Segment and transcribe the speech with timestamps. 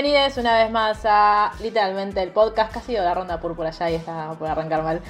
[0.00, 3.96] Bienvenidos una vez más a literalmente el podcast, casi de la ronda púrpura ya y
[3.96, 5.00] está por arrancar mal.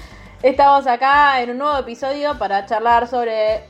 [0.43, 3.65] Estamos acá en un nuevo episodio para charlar sobre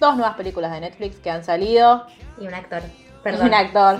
[0.00, 2.04] dos nuevas películas de Netflix que han salido.
[2.40, 2.82] Y un actor.
[2.82, 3.46] Y Perdón.
[3.46, 3.98] un actor.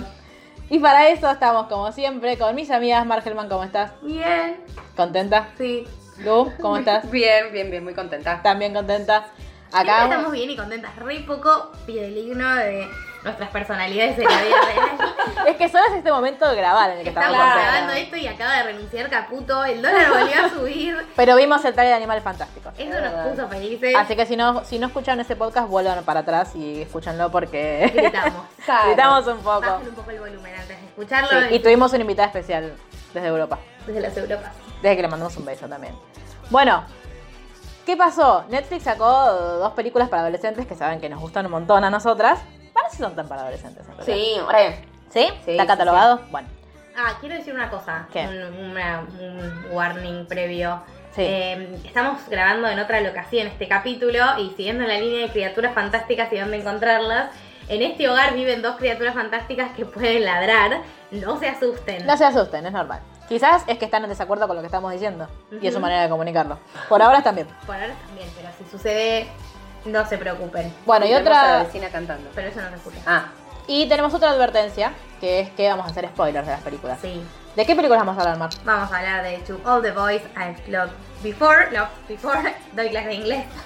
[0.69, 3.05] Y para eso estamos como siempre con mis amigas.
[3.05, 3.93] Margelman, ¿cómo estás?
[4.01, 4.57] Bien,
[4.97, 5.47] ¿Contenta?
[5.57, 5.87] sí.
[6.17, 7.09] Lu, ¿cómo estás?
[7.09, 8.41] Bien, bien, bien, muy contenta.
[8.43, 9.27] También contenta.
[9.69, 10.93] Siempre Acá estamos bien y contentas.
[10.97, 12.89] Re poco fideligno de
[13.23, 15.47] nuestras personalidades en la vida real.
[15.47, 18.15] es que solo es este momento de grabar en el que estamos Estamos grabando esto
[18.17, 19.65] y acaba de renunciar Caputo.
[19.65, 20.97] El dólar volvió a subir.
[21.15, 22.73] Pero vimos el trailer de Animales Fantásticos.
[22.77, 23.95] Eso nos puso felices.
[23.95, 27.91] Así que si no, si no escucharon ese podcast, vuelvan para atrás y escúchanlo porque
[27.93, 28.45] Gritamos.
[28.85, 29.61] gritamos un poco.
[29.61, 31.29] Bajen un poco el volumen antes de escucharlo.
[31.29, 32.73] Sí, y tuvimos una invitada especial
[33.13, 33.59] desde Europa.
[33.85, 34.51] Desde las Europas.
[34.81, 35.95] Desde que le mandamos un beso también.
[36.49, 36.83] Bueno,
[37.85, 38.45] ¿qué pasó?
[38.49, 42.39] Netflix sacó dos películas para adolescentes que saben que nos gustan un montón a nosotras.
[42.77, 43.85] Para si son tan para adolescentes.
[43.87, 44.05] en realidad.
[44.15, 44.85] Sí, hombre.
[45.09, 45.27] ¿Sí?
[45.45, 46.21] Sí, ¿Está sí, catalogado?
[46.29, 46.47] Bueno.
[46.95, 48.07] Ah, quiero decir una cosa.
[48.11, 48.27] ¿Qué?
[48.27, 50.81] Un, una- un warning previo.
[51.15, 51.21] Sí.
[51.23, 56.31] Eh, estamos grabando en otra locación este capítulo y siguiendo la línea de criaturas fantásticas
[56.33, 57.29] y dónde encontrarlas.
[57.69, 60.81] En este hogar viven dos criaturas fantásticas que pueden ladrar.
[61.11, 62.05] No se asusten.
[62.05, 62.99] No se asusten, es normal.
[63.27, 65.27] Quizás es que están en desacuerdo con lo que estamos diciendo.
[65.61, 66.59] Y es su manera de comunicarlo.
[66.87, 67.47] Por ahora están bien.
[67.65, 69.27] Por ahora también, pero si sucede,
[69.87, 70.73] no se preocupen.
[70.85, 71.63] Bueno, y Tenemos a la otra.
[71.63, 72.29] vecina cantando.
[72.35, 72.97] Pero eso no se escucha.
[73.05, 73.25] Ah,
[73.67, 76.99] Y tenemos otra advertencia, que es que vamos a hacer spoilers de las películas.
[77.01, 77.21] Sí.
[77.55, 78.49] ¿De qué películas vamos a hablar, Mar?
[78.63, 80.93] Vamos a hablar de To All the Boys I've Loved
[81.23, 81.69] Before.
[81.71, 82.55] Loved Before.
[82.73, 83.45] Doy clase de inglés.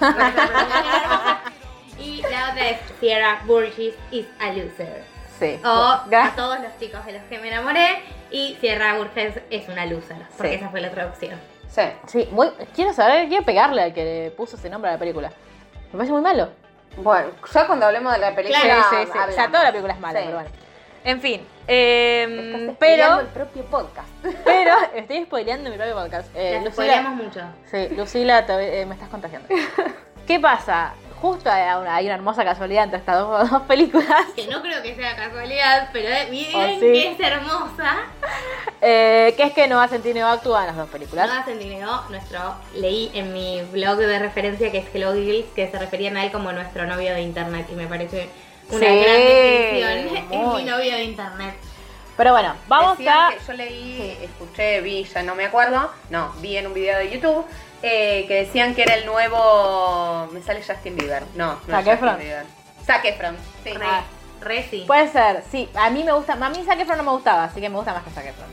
[1.98, 5.04] Y la otra es Sierra Burgess is a Loser.
[5.38, 5.60] Sí.
[5.64, 8.02] O a todos los chicos de los que me enamoré.
[8.30, 10.16] Y Sierra Burgess es una loser.
[10.36, 10.58] Porque Sí.
[10.58, 11.38] esa fue la traducción.
[11.68, 11.82] sí.
[12.06, 15.30] Sí, muy, quiero saber, quiero pegarle al que le puso ese nombre a la película.
[15.92, 16.48] Me parece muy malo.
[16.96, 18.60] Bueno, ya cuando hablemos de la película.
[18.90, 19.18] sí, sí, sí.
[19.28, 20.24] O sea, toda la película es mala, Sí.
[20.26, 20.50] pero bueno.
[21.04, 24.08] En fin, eh, Estás pero, spoileando el propio podcast.
[24.44, 26.28] pero, estoy spoileando mi propio podcast.
[26.34, 27.40] Eh, La Lucila, spoileamos mucho.
[27.70, 29.48] sí, Lucila, te- eh, me estás contagiando.
[30.26, 30.92] ¿Qué pasa?
[31.22, 34.24] Justo hay una, hay una hermosa casualidad entre estas dos, dos películas.
[34.34, 36.80] Que no creo que sea casualidad, pero miren Oh, sí.
[36.80, 37.96] que es hermosa.
[38.80, 41.28] eh, que es que Noah Centineo actúa en las dos películas.
[41.28, 42.40] Nada Centineo, nuestro,
[42.74, 46.32] leí en mi blog de referencia que es Hello Giggles, que se referían a él
[46.32, 48.28] como nuestro novio de internet y me parece
[48.70, 50.16] una Sí, gran descripción.
[50.32, 50.62] Es muy.
[50.64, 51.54] mi novio de internet.
[52.16, 53.30] Pero bueno, vamos Decían a...
[53.30, 55.90] que yo leí, escuché, vi, ya no me acuerdo.
[56.10, 57.46] No, vi en un video de YouTube.
[57.82, 60.28] Eh, que decían que era el nuevo.
[60.32, 61.24] Me sale Justin Bieber.
[61.34, 62.10] No, no Zac es Efron.
[62.10, 62.46] Justin Bieber.
[62.84, 63.72] Zac Efron, sí.
[63.72, 64.02] Re, Ah.
[64.40, 64.84] re sí.
[64.86, 65.68] Puede ser, sí.
[65.74, 67.92] A mí me gusta, a mí Zac Efron no me gustaba, así que me gusta
[67.92, 68.48] más que Zac Efron.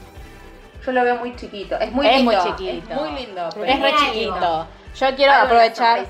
[0.86, 1.78] Yo lo veo muy chiquito.
[1.80, 2.32] Es muy es lindo.
[2.32, 2.90] muy chiquito.
[2.94, 3.50] Es muy lindo.
[3.54, 4.68] pero Es re chiquito.
[5.00, 6.06] Yo quiero algo de la aprovechar...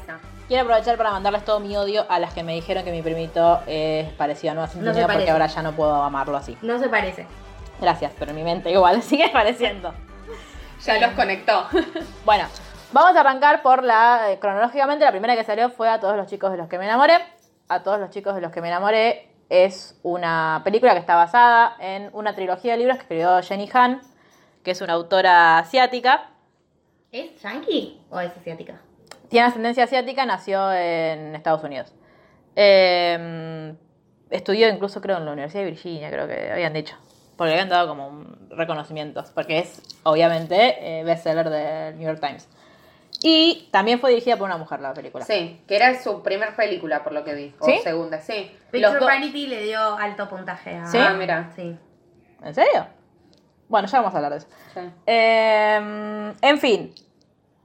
[0.48, 3.62] Quiero aprovechar para mandarles todo mi odio a las que me dijeron que mi primito
[3.68, 5.32] es parecido a Centineo se porque parece.
[5.32, 6.58] ahora ya no puedo amarlo así.
[6.64, 7.28] No se parece.
[7.80, 9.94] Gracias, pero en mi mente igual sigue pareciendo.
[10.84, 11.68] Ya los conectó.
[12.26, 12.46] Bueno,
[12.92, 14.32] vamos a arrancar por la.
[14.32, 16.86] eh, cronológicamente, la primera que salió fue A todos los chicos de los que me
[16.86, 17.16] enamoré.
[17.68, 21.76] A todos los chicos de los que me enamoré es una película que está basada
[21.80, 24.02] en una trilogía de libros que escribió Jenny Han,
[24.64, 26.30] que es una autora asiática.
[27.12, 28.80] ¿Es yankee o es asiática?
[29.30, 31.94] Tiene ascendencia asiática, nació en Estados Unidos.
[32.56, 33.74] Eh,
[34.30, 36.96] estudió incluso, creo, en la Universidad de Virginia, creo que habían dicho.
[37.38, 39.32] Porque le habían dado como reconocimientos.
[39.32, 42.50] Porque es, obviamente, eh, bestseller del New York Times.
[43.22, 45.26] Y también fue dirigida por una mujer la película.
[45.26, 47.54] Sí, que era su primer película, por lo que vi.
[47.62, 47.78] ¿Sí?
[47.80, 48.56] O segunda, sí.
[48.72, 50.86] Picture Vanity le dio alto puntaje a...
[50.86, 50.98] ¿Sí?
[50.98, 51.52] Ah, mira.
[51.56, 51.78] Sí.
[52.44, 52.88] ¿En serio?
[53.68, 54.48] Bueno, ya vamos a hablar de eso.
[54.74, 54.80] Sí.
[55.06, 56.94] Eh, en fin,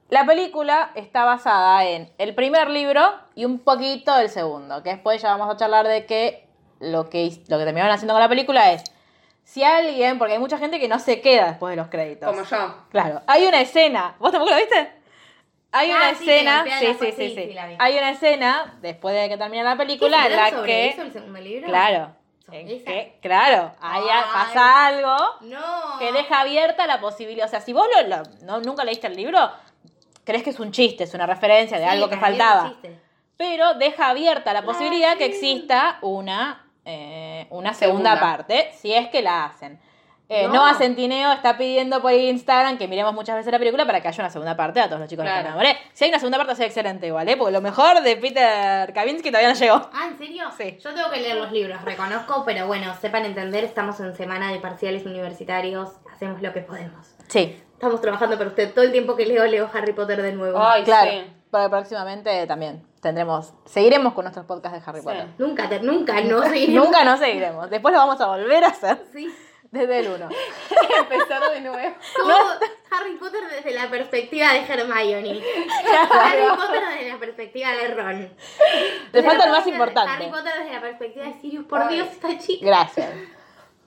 [0.09, 3.01] la película está basada en el primer libro
[3.35, 6.47] y un poquito del segundo, que después ya vamos a charlar de que
[6.81, 8.85] lo que, lo que terminaron haciendo con la película es,
[9.45, 12.29] si alguien, porque hay mucha gente que no se queda después de los créditos.
[12.29, 12.75] Como yo.
[12.91, 15.04] Claro, hay una escena, ¿vos tampoco la viste?
[15.75, 17.59] Hay una Ah, sí, que escena, sí, sí, sí, sí.
[17.79, 21.03] Hay una escena después de que termina la ¿Qué película en la sobre que eso
[21.03, 21.67] el segundo libro?
[21.67, 22.13] claro,
[23.21, 24.23] claro, ahí Ay.
[24.33, 25.99] pasa algo No.
[25.99, 29.17] que deja abierta la posibilidad, o sea, si vos lo, lo- no, nunca leíste el
[29.17, 29.51] libro,
[30.25, 32.75] crees que es un chiste, es una referencia de Sí, algo que faltaba.
[33.37, 38.37] pero deja abierta la posibilidad que exista una, eh, una segunda, Segunda.
[38.37, 39.81] parte, si es que la hacen.
[40.29, 40.55] Eh, No.
[40.55, 44.23] Noah Centineo está pidiendo por Instagram que miremos muchas veces la película para que haya
[44.23, 45.59] una segunda parte a todos los chicos Claro.
[45.61, 45.77] que.
[45.93, 47.37] Si hay una segunda parte, sería excelente igual, ¿eh?
[47.37, 49.75] Porque lo mejor de Peter Kavinsky todavía no llegó.
[49.93, 50.45] Ah, ¿en serio?
[50.57, 50.79] Sí.
[50.83, 54.61] Yo tengo que leer los libros, reconozco, pero bueno, sepan entender, estamos en semana de
[54.61, 57.07] parciales universitarios, hacemos lo que podemos.
[57.29, 58.73] Sí, Estamos trabajando para usted.
[58.73, 60.59] Todo el tiempo que leo, leo Harry Potter de nuevo.
[60.59, 61.11] Ay, claro.
[61.11, 61.25] sí.
[61.51, 65.05] Pero próximamente también tendremos, seguiremos con nuestros podcasts de Harry Sí.
[65.05, 65.27] Potter.
[65.37, 66.85] Nunca, te- nunca, no seguiremos.
[66.87, 67.69] Nunca no seguiremos.
[67.69, 69.29] Después lo vamos a volver a hacer Sí.
[69.75, 70.29] Desde el 1.
[71.11, 71.95] Empezar de nuevo.
[72.17, 72.37] Todo
[72.91, 75.43] Harry Potter desde la perspectiva de Hermione.
[76.11, 78.31] Harry Potter desde la perspectiva de Ron.
[79.13, 80.11] Te falta el más importante.
[80.13, 81.67] Harry Potter desde la perspectiva de Sirius.
[81.67, 81.97] Por Ay.
[81.97, 82.65] Dios, esta chica.
[82.65, 83.11] Gracias.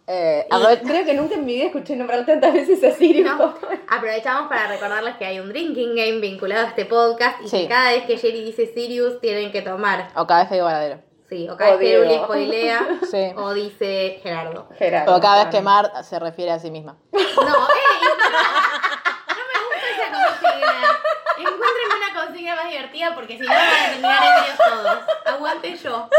[0.10, 3.25] Eh, Y creo que nunca en mi vida escuché nombrar tantas veces a Sirius.
[3.38, 3.54] No,
[3.89, 7.57] aprovechamos para recordarles que hay un drinking game vinculado a este podcast y Sí.
[7.63, 10.10] que cada vez que Jerry dice Sirius tienen que tomar.
[10.16, 11.06] O cada vez que digo Varadero.
[11.29, 11.97] Sí, o cada vez que.
[11.97, 13.33] Luli spoilea Sí.
[13.35, 14.69] o dice Gerardo.
[14.77, 15.15] Gerardo.
[15.15, 16.97] O cada vez que Mar se refiere a sí misma.
[17.12, 17.44] No, ey, no
[19.47, 20.81] me gusta esa consigna.
[21.38, 23.59] Encuéntrenme una consigna más divertida porque si no van a
[23.89, 24.97] terminar ebrios todos.
[25.25, 26.09] Aguante yo.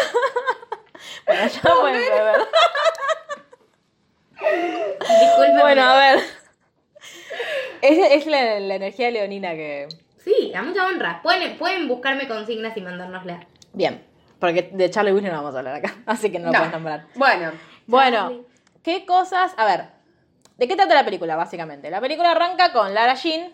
[1.27, 2.41] Bueno, ya pueden beber.
[4.41, 5.61] Disculpen.
[5.61, 6.19] Bueno, a ver.
[7.83, 9.89] Es, es la, la energía leonina que.
[10.25, 11.21] Sí, a mucha honra.
[11.23, 13.45] Pueden, pueden buscarme consignas y mandárnoslas.
[13.73, 14.05] Bien.
[14.39, 15.95] Porque de Charlie Wilson no vamos a hablar acá.
[16.07, 16.59] Así que no lo No.
[16.59, 17.07] puedes nombrar.
[17.15, 17.53] Bueno,
[17.87, 18.43] Bueno, Charlie.
[18.83, 19.53] ¿qué cosas?
[19.57, 19.87] A ver.
[20.57, 21.91] ¿De qué trata la película, básicamente?
[21.91, 23.53] La película arranca con Lara Jean.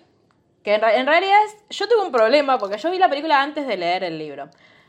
[0.63, 1.77] Que en, en realidad es.
[1.77, 4.49] Yo tuve un problema porque yo vi la película antes de leer el libro.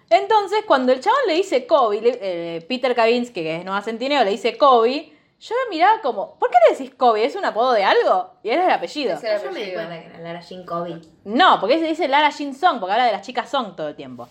[0.09, 4.23] Entonces, cuando el chabón le dice Kobe, le- eh, Peter Kavinsky, que es Noah Centineo,
[4.23, 7.25] le dice Kobe, yo me miraba como, ¿por qué le decís Kobe?
[7.25, 8.35] ¿Es un apodo de algo?
[8.43, 9.15] Y es el apellido.
[9.15, 9.73] Es el Yo me di apellido.
[9.83, 11.01] cuenta que era Lara Jean Kobe.
[11.25, 13.95] No, porque se dice Lara Jean Song, porque habla de las chicas Song todo el
[13.95, 14.29] tiempo.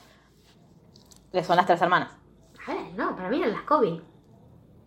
[1.35, 2.17] Que son las tres hermanas.
[2.67, 4.01] Ah, no, para mí eran las Kobe.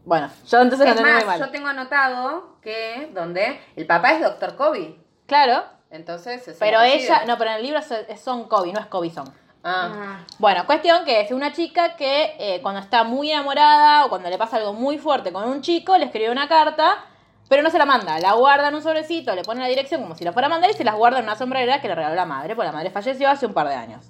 [0.06, 1.40] Bueno, yo entonces es muy más, mal.
[1.40, 4.56] yo tengo anotado que donde el papá es Dr.
[4.56, 4.98] Kobe.
[5.26, 9.10] Claro, Entonces, es pero ella, no, pero en el libro Song Kobe, no es Kobe
[9.10, 9.28] Song.
[9.66, 10.20] Ah, Ah.
[10.40, 14.38] Bueno, cuestión que es una chica que eh, cuando está muy enamorada o cuando le
[14.38, 17.04] pasa algo muy fuerte con un chico, le escribe una carta,
[17.50, 18.18] pero no se la manda.
[18.20, 20.70] La guarda en un sobrecito, le pone la dirección como si la fuera a mandar
[20.70, 22.92] y se las guarda en una sombrera que le regaló la madre, porque la madre
[22.92, 24.10] falleció hace un par de años.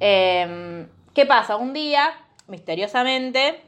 [0.00, 1.56] Eh, ¿Qué pasa?
[1.56, 2.12] Un día,
[2.46, 3.62] misteriosamente,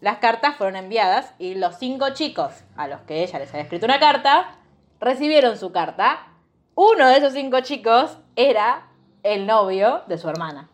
[0.00, 3.86] las cartas fueron enviadas y los cinco chicos a los que ella les había escrito
[3.86, 4.56] una carta
[5.00, 6.26] recibieron su carta.
[6.74, 8.86] Uno de esos cinco chicos era
[9.22, 10.68] el novio de su hermana.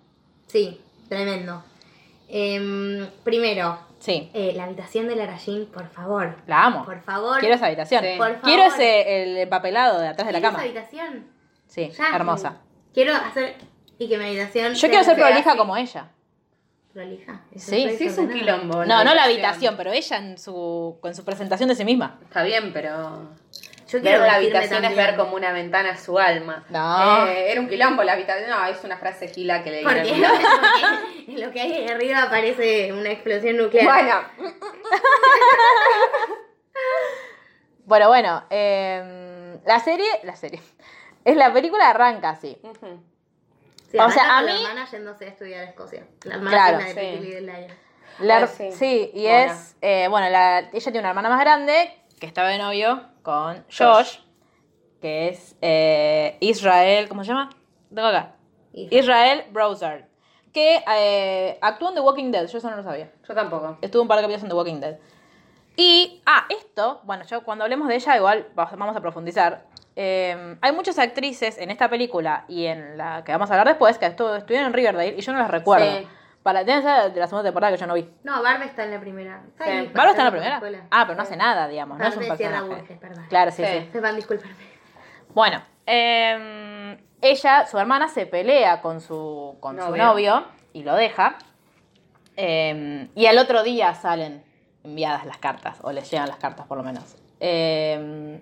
[0.46, 1.62] Sí, tremendo.
[2.28, 6.36] Em, primero, Sí, eh, la habitación de Lara Jean, por favor.
[6.46, 6.84] la amo.
[6.84, 7.40] Por favor.
[7.40, 8.02] Quiero esa habitación.
[8.04, 8.10] Sí.
[8.16, 8.42] Por favor.
[8.42, 10.64] Quiero ese el empapelado de atrás de la ¿Quieres cama.
[10.64, 11.26] esa habitación?
[11.66, 12.14] Sí, Ya.
[12.14, 12.56] hermosa.
[12.94, 13.56] Quiero hacer.
[13.98, 14.74] Y que mi habitación.
[14.74, 16.08] Yo quiero ser prolija como ella.
[16.92, 17.42] Prolija.
[17.54, 17.94] Eso Sí.
[17.98, 18.84] sí es un quilombo.
[18.84, 22.18] No, no la habitación, pero ella en su con su presentación de sí misma.
[22.22, 23.36] Está bien, pero...
[23.88, 25.06] Yo Ver quiero la vestirme habitación es también.
[25.06, 26.62] ver como una ventana a su alma.
[26.68, 27.26] No.
[27.26, 28.50] Eh, era un quilombo la habitación.
[28.50, 29.94] No, es una frase gila que le dieron.
[31.26, 33.86] porque en lo que hay ahí arriba aparece una explosión nuclear.
[33.86, 34.50] Bueno,
[37.86, 40.60] Bueno, bueno, eh, la serie, la serie.
[41.24, 42.58] Es la película arranca así.
[42.62, 43.02] ujú.
[43.90, 46.06] Sí, o sea, a mí- La hermana yéndose a estudiar a Escocia.
[46.24, 47.40] La hermana Claro, de sí.
[47.40, 47.72] Liars.
[48.20, 48.72] La- Ah, sí.
[48.72, 49.10] sí.
[49.14, 49.44] y Buena.
[49.52, 53.64] es, eh, bueno, la- ella tiene una hermana más grande que estaba de novio con
[53.76, 54.18] Josh,
[55.00, 57.50] que es eh, Israel, ¿cómo se llama?
[57.94, 58.34] Tengo acá.
[58.72, 60.06] Israel Browser,
[60.52, 63.10] que eh, actuó en The Walking Dead, yo eso no lo sabía.
[63.26, 63.78] Yo tampoco.
[63.80, 64.96] Estuvo un par de capítulos en The Walking Dead.
[65.76, 69.64] Y, ah, esto, bueno, yo cuando hablemos de ella igual va- vamos a profundizar.
[70.00, 73.98] Eh, hay muchas actrices en esta película y en la que vamos a hablar después
[73.98, 75.86] que estu- estuvieron en Riverdale y yo no las recuerdo.
[75.90, 76.06] Sí.
[76.44, 78.08] Para de la segunda temporada que yo no vi.
[78.22, 79.42] No, Barb está en la primera.
[79.48, 79.70] Está Sí.
[79.70, 80.54] ahí, ¿Bárbara está en la primera?
[80.54, 80.78] escuela.
[80.92, 82.64] Ah, pero no hace nada, digamos, no es un personaje.
[82.68, 83.26] Burgess, perdón.
[83.28, 83.70] Claro, sí, Sí.
[83.72, 83.88] sí.
[83.92, 84.54] Sepan disculparme.
[85.34, 90.04] Bueno, eh, ella, su hermana, se pelea con su, con su Novio.
[90.04, 91.38] novio y lo deja.
[92.36, 94.44] Eh, y al otro día salen
[94.84, 97.16] enviadas las cartas, o les llegan las cartas por lo menos.
[97.40, 98.40] Eh,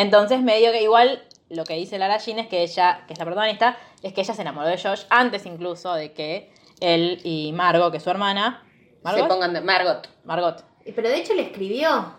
[0.00, 3.24] entonces, medio que igual lo que dice Lara Jean es que ella, que es la
[3.24, 7.90] protagonista, es que ella se enamoró de Josh antes incluso de que él y Margot,
[7.90, 8.62] que es su hermana.
[8.64, 9.28] Se ¿Margot?
[9.28, 10.08] pongan de Margot.
[10.24, 10.64] Margot.
[10.84, 12.14] Pero de hecho le escribió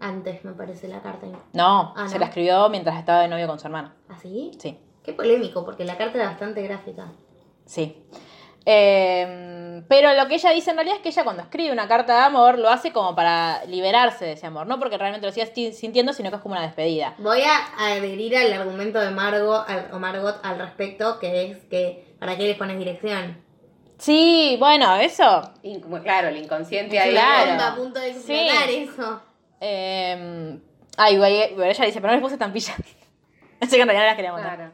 [0.00, 1.26] antes, me parece, la carta.
[1.52, 2.20] No, Ah, se ¿no?
[2.20, 3.94] la escribió mientras estaba de novio con su hermana.
[4.08, 4.50] ¿Así?
[4.58, 4.78] Sí.
[5.02, 7.12] Qué polémico, porque la carta era bastante gráfica.
[7.64, 8.04] Sí.
[8.68, 12.14] Eh, pero lo que ella dice en realidad es que ella cuando escribe una carta
[12.16, 15.46] de amor lo hace como para liberarse de ese amor, no porque realmente lo siga
[15.72, 17.14] sintiendo, sino que es como una despedida.
[17.18, 22.16] Voy a adherir al argumento de Margot, al, o Margot al respecto, que es que
[22.18, 23.40] ¿para qué les pones dirección?
[23.98, 25.52] Sí, bueno, eso.
[26.02, 27.12] Claro, el inconsciente ahí.
[27.12, 27.62] Claro.
[27.62, 28.48] a punto de Sí.
[28.68, 29.22] eso.
[29.60, 30.58] Eh,
[30.98, 32.76] ay, ella dice, pero no les puse estampillas.
[33.60, 34.56] Así que en realidad no las quería mandar.
[34.56, 34.72] Claro.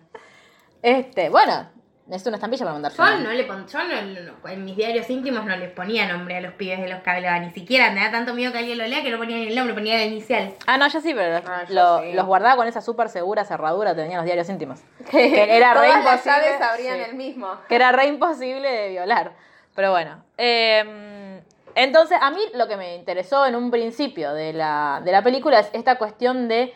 [0.82, 1.68] Este, bueno,
[2.12, 2.92] necesito una estampilla para mandar.
[2.92, 6.36] Yo no le pon, yo no, no- en mis diarios íntimos no les ponía nombre
[6.36, 8.76] a los pibes de los que hablaba, ni siquiera me da tanto miedo que alguien
[8.78, 10.52] lo lea que no ponía ni el nombre, ponía la inicial.
[10.66, 12.12] Ah, no, yo sí, pero los, Ah, yo lo- sí.
[12.12, 14.80] los guardaba con esa súper segura cerradura tenían los diarios íntimos.
[15.10, 16.62] Que era re imposible.
[16.62, 17.02] abrían sí.
[17.10, 17.48] el mismo.
[17.68, 19.32] que era re imposible de violar.
[19.74, 20.22] Pero bueno.
[20.38, 21.40] eh,
[21.74, 25.58] entonces, a mí lo que me interesó en un principio de la, de la película
[25.60, 26.74] es esta cuestión de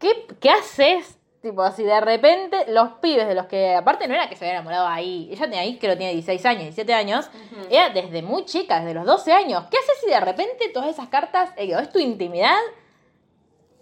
[0.00, 1.17] ¿qué, qué haces?
[1.40, 4.54] Tipo, si de repente los pibes de los que, aparte no era que se había
[4.56, 7.30] enamorado ahí, ella tenía ahí, creo que tiene 16 años, 17 años,
[7.70, 9.64] era desde muy chica, desde los 12 años.
[9.70, 12.56] ¿Qué haces si de repente todas esas cartas, eh, es tu intimidad,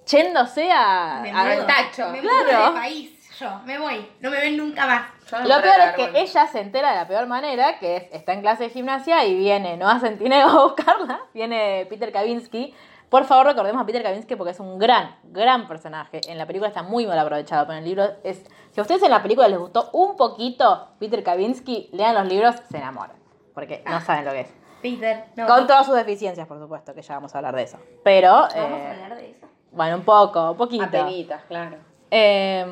[0.06, 1.20] yéndose a...
[1.22, 2.08] Me a- al tacho.
[2.10, 2.44] Me Claro.
[2.44, 5.02] mudo de país, yo, me voy, no me ven nunca más.
[5.32, 8.32] No Lo peor es que ella se entera de la peor manera, que es, está
[8.32, 12.74] en clase de gimnasia y viene Noah Centineo a buscarla, viene Peter Kavinsky.
[13.08, 16.20] Por favor, recordemos a Peter Kavinsky porque es un gran, gran personaje.
[16.28, 18.42] En la película está muy mal aprovechado, pero en el libro es...
[18.72, 22.56] Si a ustedes en la película les gustó un poquito Peter Kavinsky, lean los libros,
[22.68, 23.16] se enamoran.
[23.54, 24.54] Porque no saben lo que es.
[24.82, 25.46] Peter, no.
[25.46, 27.78] Con todas sus deficiencias, por supuesto, que ya vamos a hablar de eso.
[28.02, 29.46] Pero, Vamos eh, a hablar de eso.
[29.72, 30.84] bueno, un poco, un poquito.
[30.84, 31.76] Apenitas, claro.
[32.10, 32.66] Eh,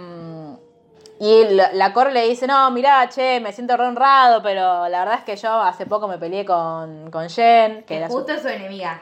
[1.20, 5.14] y la, Cor le dice, no, mirá, che, me siento re honrado, pero la verdad
[5.18, 8.32] es que yo hace poco me peleé con, con Jen, que Que era su, justo
[8.32, 9.00] es su enemiga.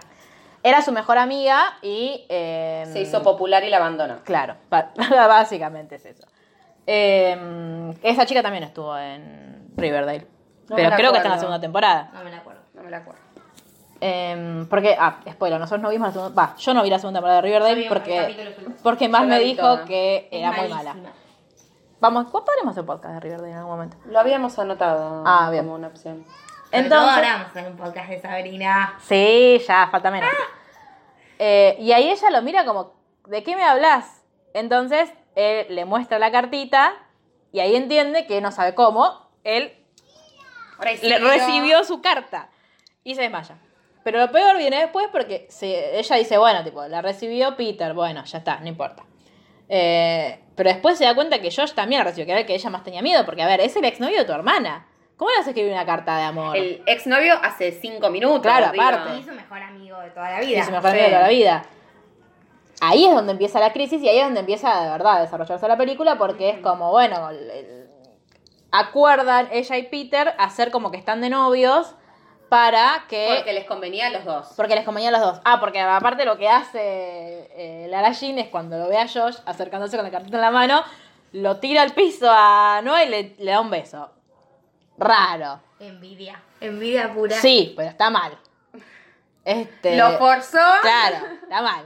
[0.63, 2.25] Era su mejor amiga y...
[2.29, 4.19] eh, Se hizo popular y la abandonó.
[4.25, 6.27] Claro, básicamente es eso.
[6.87, 10.27] Eh, esa chica también estuvo en Riverdale.
[10.69, 12.11] No pero creo que está en la segunda temporada.
[12.15, 12.61] No me la acuerdo.
[12.75, 13.21] No me la acuerdo.
[14.01, 16.35] Eh, porque, ah, spoiler, nosotros no vimos la segunda...
[16.43, 19.85] Va, yo no vi la segunda temporada de Riverdale porque, porque más me dijo toda.
[19.85, 20.95] que Es era muy malísima.
[20.95, 21.13] mala.
[22.01, 23.97] Vamos, ¿cuándo podremos hacer podcast de Riverdale en algún momento?
[24.07, 25.65] Lo habíamos anotado Ah, bien.
[25.65, 26.25] como una opción.
[26.73, 28.97] Entonces, ahora vamos a hacer un podcast de Sabrina.
[29.07, 30.31] sí, ya, falta menos.
[31.39, 32.95] Eh, y ahí ella lo mira como,
[33.27, 34.23] ¿de qué me hablas?
[34.55, 36.95] Entonces, él le muestra la cartita
[37.53, 39.73] y ahí entiende que no sabe cómo, él
[41.09, 42.49] le recibió su carta
[43.05, 43.57] y se desmaya.
[44.05, 48.25] Pero lo peor viene después porque se- ella dice, bueno, tipo, la recibió Peter, bueno,
[48.25, 49.05] ya está, no importa.
[49.69, 52.55] Eh, pero después se da cuenta que Josh también la recibió, que era el que
[52.55, 54.87] ella más tenía miedo, porque a ver, es el exnovio de tu hermana.
[55.23, 56.57] ¿Cómo le a escribir una carta de amor?
[56.57, 58.41] El exnovio hace cinco minutos.
[58.43, 59.19] Claro, aparte.
[59.19, 60.65] Y su mejor amigo de toda la Y vida.
[60.65, 61.63] su mejor amigo de toda la vida.
[62.81, 65.69] Ahí es donde empieza la crisis y ahí es donde empieza de verdad a desarrollarse
[65.69, 67.87] la película porque es como, bueno, el- el-
[68.73, 71.95] acuerdan ella y Peter hacer como que están de novios
[72.49, 73.35] para que...
[73.37, 74.49] Porque les convenía a los dos.
[74.57, 75.41] Porque les convenía a los dos.
[75.45, 79.37] Ah, porque aparte lo que hace eh, Lara Jean es cuando lo ve a Josh
[79.47, 80.83] acercándose con la cartita en la mano,
[81.31, 84.11] lo tira al piso a Noah y le, le da un beso.
[84.99, 85.61] Raro.
[85.81, 86.41] Envidia.
[86.61, 87.37] Envidia pura.
[87.37, 88.39] Sí, pero está mal.
[89.45, 90.59] Este, Lo forzó.
[90.83, 91.85] Claro, está mal.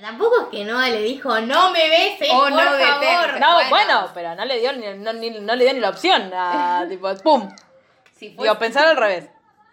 [0.00, 2.76] Tampoco es que Noah le dijo, no me beses, Oh, por no, favor.
[2.76, 3.38] detente.
[3.40, 3.70] No, Bueno.
[3.70, 6.32] bueno, pero no le dio ni, no, ni- no le dio ni la opción.
[6.34, 7.48] a, tipo, ¡pum!
[8.12, 9.30] Si fue- Digo, pensar al revés.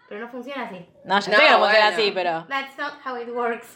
[0.07, 0.87] Pero no funciona así.
[1.03, 1.87] No, ya No, sé que no funciona bueno.
[1.97, 2.45] así, pero.
[2.47, 3.67] That's not how it works.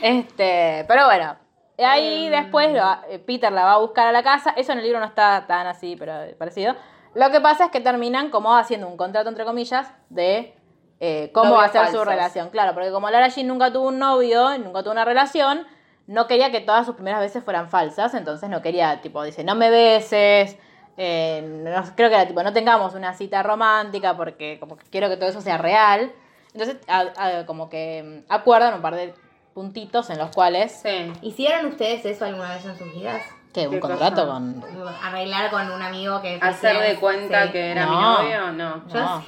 [0.00, 1.36] Este, pero bueno.
[1.78, 2.32] Ahí Em.
[2.32, 4.50] después lo- eh, Peter la va a buscar a la casa.
[4.56, 6.76] Eso en el libro no está tan así, pero parecido.
[7.14, 10.54] Lo que pasa es que terminan como haciendo un contrato, entre comillas, de
[11.00, 12.50] eh, cómo va a ser su relación.
[12.50, 15.66] Claro, porque como Lara Jean nunca tuvo un novio, nunca tuvo una relación,
[16.06, 18.14] no quería que todas sus primeras veces fueran falsas.
[18.14, 20.56] Entonces no quería, tipo, dice, no me beses.
[21.00, 25.08] eh, no- creo que era tipo, no tengamos una cita romántica porque como que quiero
[25.08, 26.10] que todo eso sea real.
[26.52, 29.14] Entonces, a- a- como que mm, acuerdan un par de
[29.54, 31.12] puntitos en los cuales Sí.
[31.22, 33.22] ¿Hicieron ustedes eso alguna vez en sus vidas?
[33.52, 34.32] Que un ¿Qué contrato cosa?
[34.32, 34.62] con
[35.02, 36.38] Arreglar con un amigo que...
[36.40, 37.52] Hacer de cuenta sí.
[37.52, 38.22] que era mi No.
[38.22, 38.88] novio, no.
[38.88, 39.20] Yo No.
[39.22, 39.26] sí.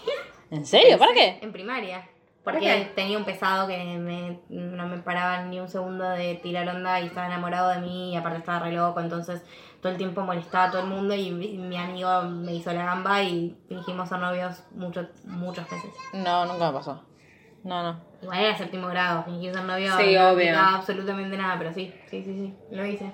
[0.51, 0.99] ¿En serio?
[0.99, 1.39] ¿Para qué?
[1.43, 2.09] En primaria.
[2.45, 2.93] ¿Por Porque qué?
[2.95, 7.07] tenía un pesado que me- no me paraba ni un segundo de tirar onda y
[7.07, 9.43] estaba enamorado de mí y aparte estaba re loco, entonces
[9.83, 12.85] todo el tiempo molestaba a todo el mundo y mi mi amigo me hizo la
[12.85, 15.91] gamba y fingimos ser novios muchos muchos meses.
[16.15, 17.05] No, nunca me pasó.
[17.63, 18.01] No, no.
[18.23, 20.59] Igual era séptimo grado, fingir ser novio Sí, no obvio.
[20.59, 23.13] absolutamente nada, pero sí, sí, sí, sí, lo hice.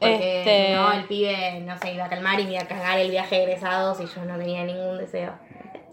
[0.00, 2.66] Porque Este- si no, el pibe no se iba a calmar y me iba a
[2.68, 5.32] cagar el viaje de egresados y yo no tenía ningún deseo.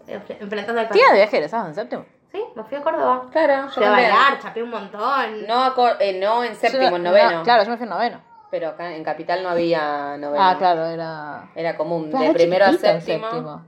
[0.06, 2.04] Enfre- Enfrentando al ¿Tía de viaje egresados en séptimo?
[2.30, 3.26] Sí, me fui a Córdoba.
[3.32, 5.46] Claro, yo Fui a bailar, chapé un montón.
[5.46, 7.30] No, a cor- eh, no en séptimo, Yo en no- noveno.
[7.30, 8.20] no, claro, yo me fui en noveno.
[8.50, 10.44] pero acá en Capital no había noveno.
[10.44, 11.50] Ah, claro, era.
[11.56, 13.62] Era común, de era primero a séptimo.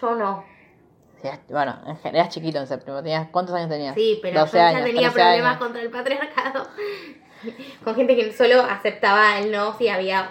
[0.00, 0.44] Yo no.
[1.48, 3.02] Bueno, en general eras chiquito en séptimo.
[3.02, 3.94] Tenías, ¿Cuántos años tenías?
[3.94, 5.58] Sí, pero 12 yo ya años, tenía 13 problemas años.
[5.58, 6.66] contra el patriarcado.
[7.84, 10.30] Con gente que solo aceptaba el no si había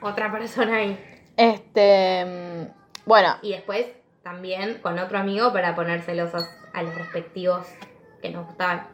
[0.00, 0.98] otra persona ahí.
[1.36, 2.68] Este.
[3.04, 3.86] Bueno, Y después
[4.22, 7.66] también con otro amigo para poner celosos a los respectivos
[8.20, 8.86] que nos gustaban.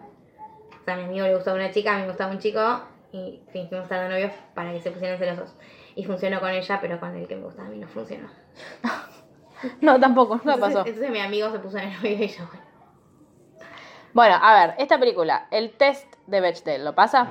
[0.81, 2.81] O sea, a mi amigo le gustaba una chica, a mí me gustaba un chico
[3.13, 5.55] y fingimos estar de novios para que se pusieran celosos.
[5.95, 8.29] Y funcionó con ella, pero con el que me gustaba a mí no funcionó.
[9.83, 10.87] no, tampoco, no Entonces, pasó.
[10.89, 12.69] entonces mi amigo se puso de novio y yo, bueno.
[14.15, 17.29] Bueno, a ver, esta película, el test de Bechdel, ¿lo pasa?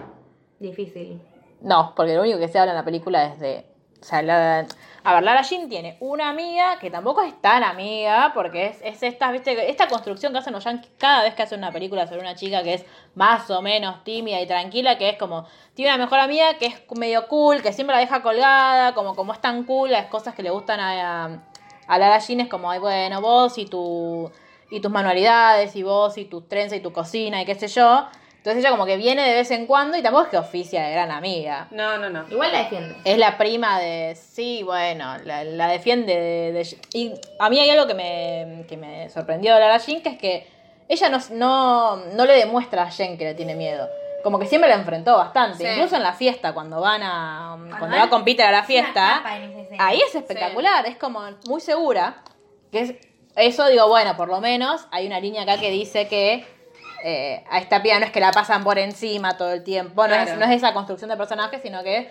[0.60, 1.22] Difícil.
[1.62, 3.66] No, porque lo único que se habla en la película es de.
[4.02, 4.66] O sea, la-
[5.04, 9.02] a ver, Lara Jean tiene una amiga que tampoco es tan amiga, porque es, es
[9.02, 9.70] esta, ¿viste?
[9.72, 12.62] Esta construcción que hacen los yankees cada vez que hacen una película sobre una chica
[12.62, 12.86] que es
[13.16, 15.48] más o menos tímida y tranquila, que es como.
[15.74, 19.34] Tiene una mejor amiga que es medio cool, que siempre la deja colgada, como, como
[19.34, 21.40] es tan cool, las cosas que le gustan a, a,
[21.88, 24.32] a Lara Jean es como, ay, bueno, vos y tu.
[24.70, 28.06] Y tus manualidades, y vos y tus trenzas y tu cocina, y qué sé yo.
[28.48, 30.94] Entonces ella como que viene de vez en cuando y tampoco es que oficia de
[30.94, 31.68] gran amiga.
[31.72, 32.24] No, no, no.
[32.30, 32.96] Igual la defiende.
[33.04, 34.16] Es la prima de.
[34.16, 38.77] Sí, bueno, la, la defiende de, de- Y a mí hay algo que me, que
[38.77, 40.48] me sorprendió de Lara Jean, que es que
[40.88, 43.89] ella no, no, no le demuestra a Jen que le tiene miedo.
[44.24, 45.66] Como que siempre la enfrentó bastante.
[45.66, 45.70] Sí.
[45.74, 47.58] Incluso en la fiesta, cuando van a.
[47.77, 49.24] Cuando, va con Peter a la fiesta.
[49.77, 52.24] Ahí es espectacular, es como muy segura.
[52.72, 52.94] Que es,
[53.36, 56.56] eso digo, bueno, por lo menos hay una línea acá que dice que
[57.04, 60.16] eh, a esta piba no es que la pasan por encima todo el tiempo, no,
[60.16, 62.10] es, no es esa construcción de personaje, sino que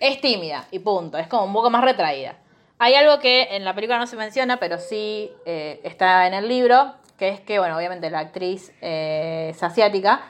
[0.00, 2.36] es tímida y punto, es como un poco más retraída.
[2.78, 6.46] Hay algo que en la película no se menciona, pero sí eh, está en el
[6.48, 10.22] libro, que es que, bueno, obviamente la actriz eh, es asiática,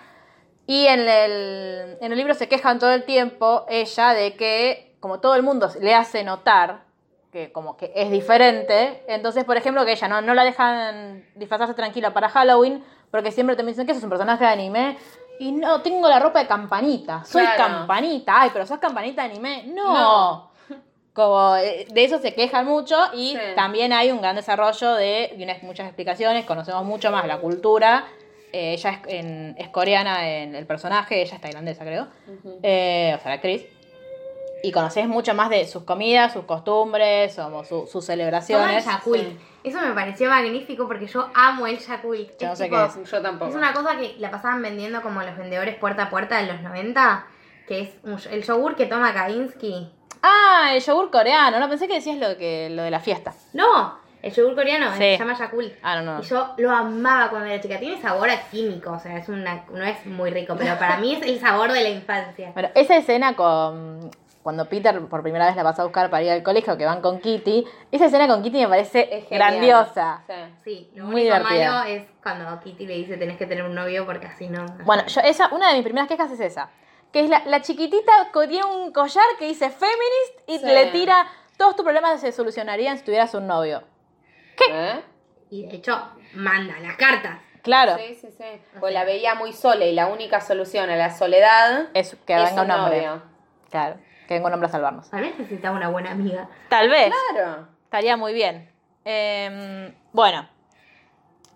[0.67, 5.21] y en el, en el libro se quejan todo el tiempo ella de que, como
[5.21, 6.89] todo el mundo le hace notar
[7.33, 11.75] que como que es diferente, entonces, por ejemplo, que ella no, no la dejan disfrazarse
[11.75, 14.99] tranquila para Halloween, porque siempre te dicen que sos un personaje de anime,
[15.41, 17.57] y no, tengo la ropa de campanita, soy Claro.
[17.79, 19.93] campanita, ay, pero sos campanita de anime, no.
[19.95, 20.51] No.
[21.15, 23.39] Como eh, de eso se quejan mucho y Sí.
[23.57, 28.05] también hay un gran desarrollo de y unas, muchas explicaciones, conocemos mucho más la cultura.
[28.53, 32.07] Eh, ella es, en- es coreana en el personaje, ella es tailandesa creo,
[32.63, 33.67] Eh, o sea, la actriz.
[34.63, 38.85] Y conoces mucho más de sus comidas, sus costumbres, o su- sus Toma el celebraciones.
[38.85, 39.41] Yakult.
[39.63, 42.41] Eso me pareció magnífico porque yo amo el Yakult.
[42.41, 43.11] Yo no sé tipo- qué es.
[43.11, 43.51] Yo tampoco.
[43.51, 46.61] Es una cosa que la pasaban vendiendo como los vendedores puerta a puerta en los
[46.63, 47.27] 90,
[47.69, 49.91] que es un- el yogur que toma Kavinsky.
[50.23, 53.35] Ah, el yogur coreano, no pensé que decías lo, que, lo de la fiesta.
[53.53, 54.99] No, el yogur coreano Sí.
[54.99, 55.75] se llama Yakult.
[55.83, 56.21] Ah, no, no.
[56.21, 57.79] Y yo lo amaba cuando era chica.
[57.79, 61.15] Tiene sabor a químico, o sea, es una, no es muy rico, pero para mí
[61.15, 62.51] es el sabor de la infancia.
[62.55, 64.11] Bueno, esa escena con.
[64.49, 67.03] Cuando Peter por primera vez la pasa a buscar para ir al colegio, que van
[67.03, 70.23] con Kitty, esa escena con Kitty me parece grandiosa.
[70.27, 70.33] Sí.
[70.65, 71.71] Sí, lo Muy único divertida.
[71.71, 74.65] malo es cuando Kitty le dice tenés que tener un novio porque así no.
[74.87, 76.71] Bueno, yo esa, una de mis primeras quejas es esa.
[77.13, 80.65] Que es la, la chiquitita que tiene un collar que dice feminist y Sí.
[80.65, 81.27] le tira
[81.59, 83.83] todos tus problemas se solucionarían si tuvieras un novio.
[84.71, 85.03] ¿Eh?
[85.51, 87.39] Y de hecho, manda las cartas.
[87.63, 88.45] Claro, Sí, sí, sí.
[88.81, 92.63] Pues la veía muy sola y la única solución a la soledad es que venga
[92.63, 92.97] un hombre.
[93.07, 93.23] novio.
[93.71, 93.97] Claro,
[94.29, 95.13] que venga un hombre a salvarnos.
[95.13, 96.49] A mí necesitaba una buena amiga.
[96.69, 97.13] Tal vez.
[97.33, 97.67] Claro.
[97.85, 98.71] Estaría muy bien.
[99.05, 100.47] Em, bueno,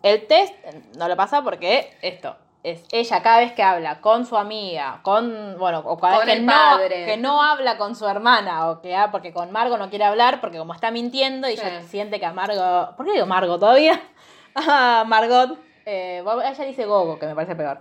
[0.03, 0.55] el test
[0.97, 5.57] no lo pasa porque esto es ella cada vez que habla con su amiga, con
[5.59, 8.95] bueno, o cada Con vez que no, que no habla con su hermana o que
[8.97, 11.63] ah, porque con Margo no quiere hablar porque como está mintiendo y Sí.
[11.67, 14.01] ella siente que a Margo, ¿por qué digo Margo todavía?
[14.55, 17.79] Ah, Margot, eh, ella dice Gogo que me parece peor.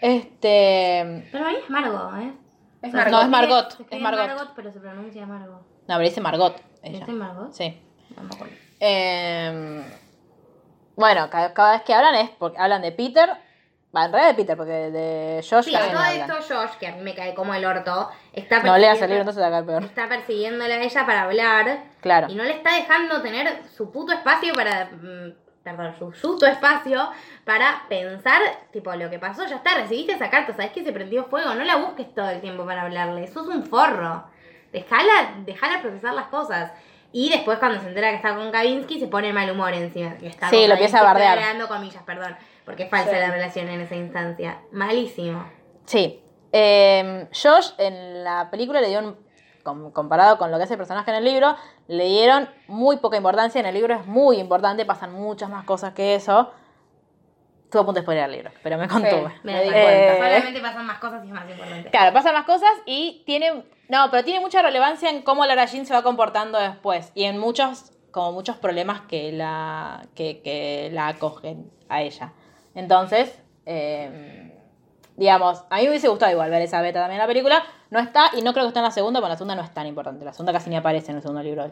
[0.00, 2.32] Este, Pero ahí es Margot, ¿eh?
[2.82, 4.52] Es No, es Margot, se es Margot.
[4.56, 5.60] pero se pronuncia Margot.
[5.60, 6.98] no, pero dice Margot ella.
[6.98, 7.52] ¿Dice Margot?
[7.52, 7.80] Sí.
[8.16, 8.54] No me acuerdo.
[8.80, 9.82] Eh,
[10.96, 13.30] bueno, cada, cada vez que hablan es porque hablan de Peter.
[13.94, 16.92] Va, en realidad de Peter, porque de, Josh Sí, a todo esto Josh, que a
[16.96, 19.84] mí me cae como el orto, está No leas el libro, entonces peor.
[19.84, 21.84] Está persiguiéndola a ella para hablar.
[22.00, 22.28] Claro.
[22.30, 24.86] Y no le está dejando tener su puto espacio para.
[24.86, 27.10] mm, Perdón, su susto espacio
[27.44, 28.40] para pensar,
[28.72, 31.64] tipo, lo que pasó, ya está, recibiste esa carta, sabes que se prendió fuego, no
[31.64, 34.24] la busques todo el tiempo para hablarle, sos un forro.
[34.72, 36.72] Dejala, dejala procesar las cosas.
[37.14, 40.16] Y después cuando se entera que está con Kavinsky se pone mal humor encima.
[40.16, 41.68] que está Sí, con lo empieza a bardear.
[41.68, 43.16] comillas, perdón, porque es falsa Sí.
[43.18, 44.60] la relación en esa instancia.
[44.72, 45.44] Malísimo.
[45.84, 46.22] Sí.
[46.52, 49.18] Eh, Josh en la película le dieron,
[49.62, 51.54] com- comparado con lo que hace el personaje en el libro,
[51.88, 53.58] le dieron muy poca importancia.
[53.60, 56.50] En el libro es muy importante, pasan muchas más cosas que eso.
[57.72, 59.32] Estuve a punto de spoiler el libro, pero me contuve.
[59.44, 60.12] Me Me di di cuenta.
[60.12, 61.90] Eh, Solamente pasan más cosas y es más importante.
[61.90, 63.64] Claro, pasan más cosas y tiene.
[63.88, 67.10] No, pero tiene mucha relevancia en cómo Laura Jean se va comportando después.
[67.14, 70.02] Y en muchos, como muchos problemas que la.
[70.14, 72.34] que, que la acogen a ella.
[72.74, 74.52] Entonces, eh,
[75.16, 77.62] digamos, a mí me hubiese gustado igual ver esa beta también en la película.
[77.88, 79.72] No está, y no creo que esté en la segunda, porque la segunda no es
[79.72, 80.26] tan importante.
[80.26, 81.70] La segunda casi ni aparece en el segundo libro.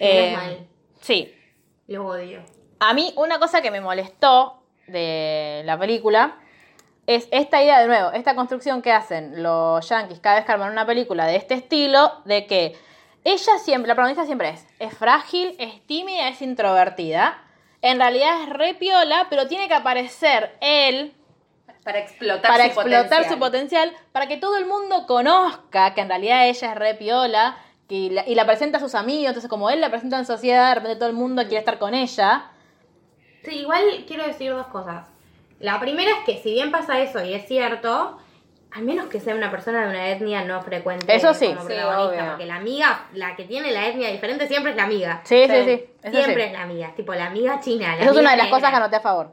[0.00, 0.66] Eh, mal.
[1.02, 1.34] sí,
[1.88, 2.40] Lo odio.
[2.80, 6.36] a mí una cosa que me molestó de la película
[7.06, 10.72] es esta idea de nuevo, esta construcción que hacen los yankees cada vez que arman
[10.72, 12.76] una película de este estilo, de que
[13.24, 17.42] ella siempre, la protagonista siempre es, es frágil, es tímida, es introvertida.
[17.82, 21.12] En realidad es re piola, pero tiene que aparecer él
[21.84, 23.32] Para explotar para su explotar potencial.
[23.32, 27.56] su potencial, para que todo el mundo conozca que en realidad ella es re piola
[27.88, 29.28] que la- y la presenta a sus amigos.
[29.28, 31.94] Entonces, como él la presenta en sociedad, de repente todo el mundo quiere estar con
[31.94, 32.50] ella.
[33.46, 35.04] Sí, igual quiero decir dos cosas.
[35.60, 38.18] La primera es que si bien pasa eso y es cierto,
[38.72, 41.46] al menos que sea una persona de una etnia no frecuente Eso sí.
[41.48, 42.30] como Sí, protagonista, obvio.
[42.32, 45.20] porque la amiga, la que tiene la etnia diferente siempre es la amiga.
[45.24, 45.90] Sí, sí, sí.
[46.10, 46.40] Siempre sí.
[46.42, 47.96] es la amiga, tipo la amiga china.
[47.96, 48.50] la Eso es una de las negra.
[48.58, 49.32] cosas que anoté a favor.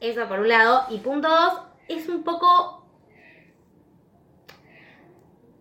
[0.00, 0.84] Eso por un lado.
[0.90, 2.86] Y punto dos, es un poco...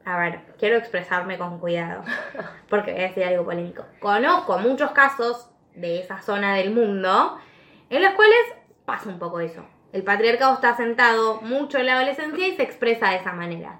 [0.06, 2.04] A ver, quiero expresarme con cuidado,
[2.70, 3.86] porque voy a decir algo polémico.
[4.00, 7.38] Conozco muchos casos de esa zona del mundo
[7.98, 8.38] en los cuales
[8.86, 9.64] pasa un poco eso.
[9.92, 13.80] El patriarcado está sentado mucho en la adolescencia y se expresa de esa manera.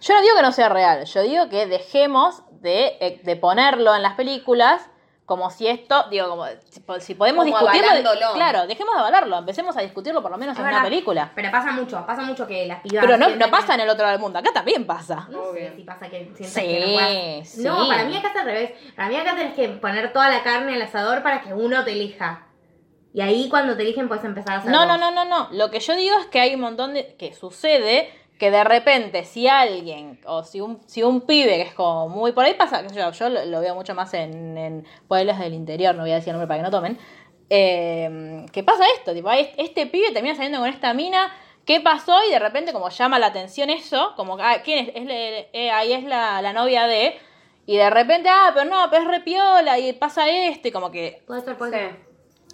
[0.00, 3.94] Yo no digo que no sea real, yo digo que dejemos de, eh, de ponerlo
[3.94, 4.88] en las películas
[5.26, 7.88] como si esto, digo, como si, po- si podemos Como discutirlo.
[7.90, 8.32] avalándolo.
[8.32, 11.30] Claro, dejemos de avalarlo, empecemos a discutirlo por lo menos Es en una película.
[11.36, 13.04] Pero pasa mucho, pasa mucho que las pibas...
[13.04, 15.28] Pero no, no pasa que- en el otro lado del mundo, acá también pasa.
[15.30, 17.62] No sé si pasa que sientes Sí, que no puedas- sí.
[17.62, 18.72] No, para mí acá es al revés.
[18.96, 21.92] Para mí acá tenés que poner toda la carne al asador para que uno te
[21.92, 22.46] elija.
[23.12, 24.86] Y ahí cuando te eligen puedes empezar a hacer No, vos.
[24.88, 25.48] no, no, no, no.
[25.52, 27.14] Lo que yo digo es que hay un montón de.
[27.16, 31.74] que sucede que de repente, si alguien, o si un, si un pibe que es
[31.74, 32.32] como muy.
[32.32, 35.38] Por ahí pasa, qué sé yo, yo lo, lo veo mucho más en, en pueblos
[35.38, 36.98] del interior, no voy a decir el nombre para que no tomen.
[37.50, 41.32] eh, que pasa esto, tipo, hay- este pibe termina saliendo con esta mina.
[41.66, 42.16] ¿Qué pasó?
[42.26, 44.96] Y de repente, como llama la atención eso, como, ah, ¿quién es?
[44.96, 47.18] Es le- eh, ahí es la, la novia de.
[47.66, 51.22] Y de repente, ah, pero no, pero es repiola y pasa esto, y como que
[51.26, 51.78] Puede ser, puede Sí.
[51.78, 52.09] ser.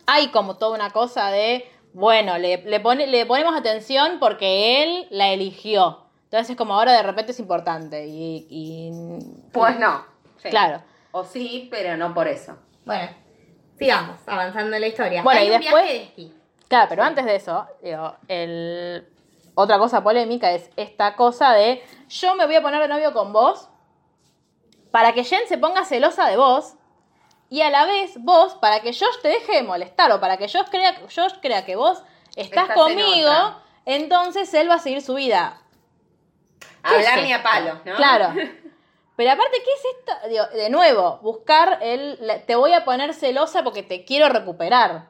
[0.06, 5.06] Hay como toda una cosa de, bueno, le, le, pone, le ponemos atención porque él
[5.10, 6.02] la eligió.
[6.24, 8.06] Entonces es como ahora de repente es importante.
[8.06, 8.90] Y, y-
[9.52, 10.04] Pues no.
[10.38, 10.50] Sí.
[10.50, 10.82] Claro.
[11.12, 12.56] O sí, pero no por eso.
[12.84, 13.08] Bueno,
[13.78, 15.22] sigamos avanzando en la historia.
[15.22, 16.32] Bueno, Hay y un después- viaje de esquí.
[16.68, 19.06] Claro, pero antes de eso, digo, el...
[19.54, 23.32] otra cosa polémica es esta cosa de yo me voy a poner de novio con
[23.32, 23.68] vos
[24.90, 26.74] para que Jen se ponga celosa de vos
[27.48, 30.48] y a la vez vos para que Josh te deje de molestar o para que
[30.48, 32.02] Josh crea, Josh crea que vos
[32.34, 33.30] estás, conmigo,
[33.84, 35.60] entonces él va a seguir su vida.
[36.60, 37.96] ¿Qué Hablar es ni a palo, ¿no?
[37.96, 38.32] Claro.
[39.16, 40.28] Pero aparte, ¿qué es esto?
[40.28, 42.18] Digo, de nuevo, buscar el.
[42.20, 45.08] la- te voy a poner celosa porque te quiero recuperar.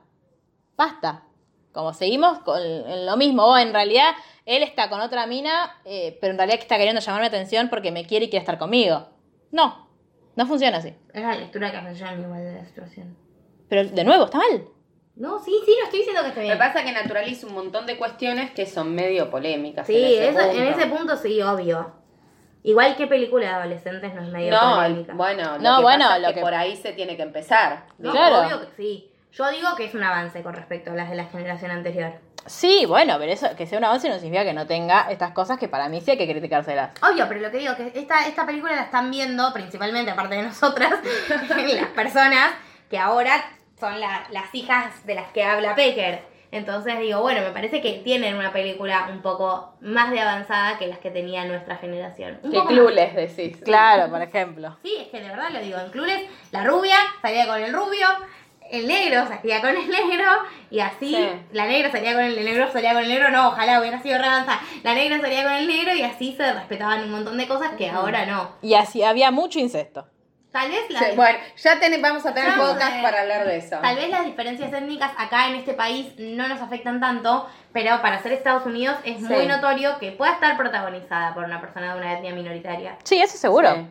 [0.76, 1.24] Basta.
[1.72, 2.60] Como seguimos con
[3.04, 3.44] lo mismo.
[3.44, 4.14] O en realidad,
[4.46, 7.90] él está con otra mina, eh, pero en realidad está queriendo llamar mi atención porque
[7.90, 9.08] me quiere y quiere estar conmigo.
[9.50, 9.85] No.
[10.36, 10.94] No funciona así.
[11.12, 13.16] Es la lectura que hace Jan igual de la situación.
[13.68, 14.64] Pero de nuevo, está mal.
[15.16, 16.58] No, sí, sí, no estoy diciendo que esté Me bien.
[16.58, 19.86] pasa que naturaliza un montón de cuestiones que son medio polémicas.
[19.86, 20.56] Sí, en ese, eso- punto.
[20.62, 21.92] en ese punto sí, obvio.
[22.62, 25.14] Igual que película de adolescentes no es medio No, polémica.
[25.14, 27.22] bueno, lo No, que bueno, pasa es lo que, que- por ahí se tiene que
[27.22, 27.86] empezar.
[27.98, 28.40] No, Claro.
[28.46, 29.10] obvio que sí.
[29.32, 32.12] Yo digo que es un avance con respecto a las de la generación anterior.
[32.46, 35.58] Sí, bueno, pero eso que sea un avance no significa que no tenga estas cosas
[35.58, 36.90] que para mí sí hay que criticárselas.
[37.02, 40.42] Obvio, pero lo que digo que esta, esta película la están viendo, principalmente aparte de
[40.42, 40.92] nosotras,
[41.74, 42.52] las personas
[42.88, 43.44] que ahora
[43.80, 46.22] son la- las hijas de las que habla Pecker.
[46.52, 50.86] Entonces digo, bueno, me parece que tienen una película un poco más de avanzada que
[50.86, 52.38] las que tenía nuestra generación.
[52.44, 53.58] Un Que clules decís.
[53.64, 54.76] Claro, por ejemplo.
[54.82, 55.78] Sí, es que de verdad lo digo.
[55.80, 58.06] En Clueless, la rubia salía con el rubio,
[58.70, 60.30] el negro salía con el negro,
[60.70, 61.28] y así Sí.
[61.52, 64.18] la negra salía con el, el negro, salía con el negro, no, ojalá hubiera sido
[64.18, 64.58] revanza.
[64.82, 67.88] La negra salía con el negro y así se respetaban un montón de cosas que
[67.90, 68.50] ahora no.
[68.62, 70.06] Y así había mucho incesto.
[70.52, 73.76] Tal vez la Sí, bueno, ya ten- vamos a tener podcast para hablar de eso.
[73.82, 78.22] Tal vez las diferencias étnicas acá en este país no nos afectan tanto, pero para
[78.22, 82.14] ser Estados Unidos es muy notorio que pueda estar protagonizada por una persona de una
[82.14, 82.96] etnia minoritaria.
[83.04, 83.74] Sí, eso seguro.
[83.74, 83.86] Sí.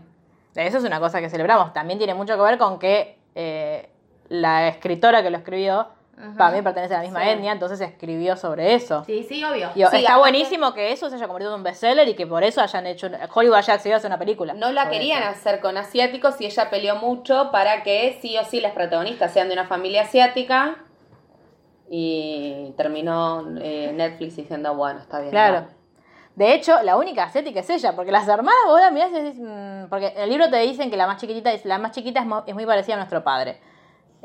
[0.55, 1.71] Eso es una cosa que celebramos.
[1.71, 3.87] También tiene mucho que ver con que eh,
[4.29, 6.33] la escritora que lo escribió, Ajá.
[6.37, 7.29] para mí pertenece a la misma Sí.
[7.29, 9.03] etnia, entonces escribió sobre eso.
[9.05, 9.69] Sí, sí, obvio.
[9.75, 12.43] Digo, Sí, está buenísimo que eso se haya convertido en un bestseller y que por
[12.43, 14.53] eso hayan hecho, Hollywood haya accedido a hacer una película.
[14.53, 15.31] No la querían eso.
[15.31, 19.47] hacer con asiáticos y ella peleó mucho para que sí o sí las protagonistas sean
[19.49, 20.77] de una familia asiática.
[21.89, 25.31] Y terminó eh, Netflix diciendo, bueno, está bien.
[25.31, 25.61] Claro.
[25.61, 25.67] no.
[26.35, 29.39] De hecho, la única asiática es ella, porque las hermanas, vos la mirás y decís,
[29.39, 32.19] mm, porque en el libro te dicen que la más chiquitita es, la más chiquita
[32.21, 33.61] es, es muy parecida a nuestro padre.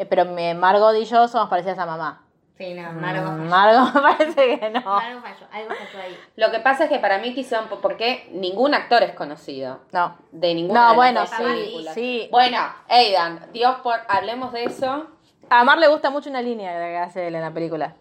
[0.00, 2.24] Eh, pero Margot y yo somos parecidas a mamá.
[2.56, 3.50] Sí, no, Margo Mm, falló.
[3.50, 4.80] Margot me parece que no.
[4.80, 6.18] Margo falló, algo falló ahí.
[6.36, 9.80] Lo que pasa es que para mí quisieron, porque ningún actor es conocido.
[9.92, 10.16] No.
[10.32, 12.28] De ninguna No, de las bueno, sí, sí.
[12.30, 12.58] Bueno,
[12.88, 15.06] Aidan, Dios por, hablemos de eso.
[15.50, 17.94] A Mar le gusta mucho una línea que hace él en la película.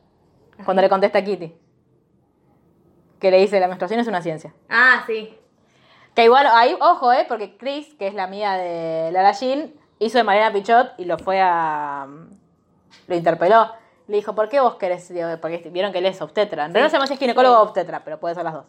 [0.64, 1.54] Cuando le contesta a Kitty.
[3.20, 4.54] Que le dice, la menstruación es una ciencia.
[4.70, 5.38] Ah, sí.
[6.16, 7.26] Que igual, ahí, ojo, ¿eh?
[7.28, 11.18] Porque Chris, que es la amiga de Lara Jean, hizo de Mariana Pichot y lo
[11.18, 12.08] fue a...
[13.08, 13.72] Lo interpeló.
[14.08, 15.14] Le dijo, ¿por qué vos querés?
[15.40, 16.66] Porque vieron que él es obstetra.
[16.66, 18.66] En realidad no sabemos si es ginecólogo o obstetra, pero puede ser las dos.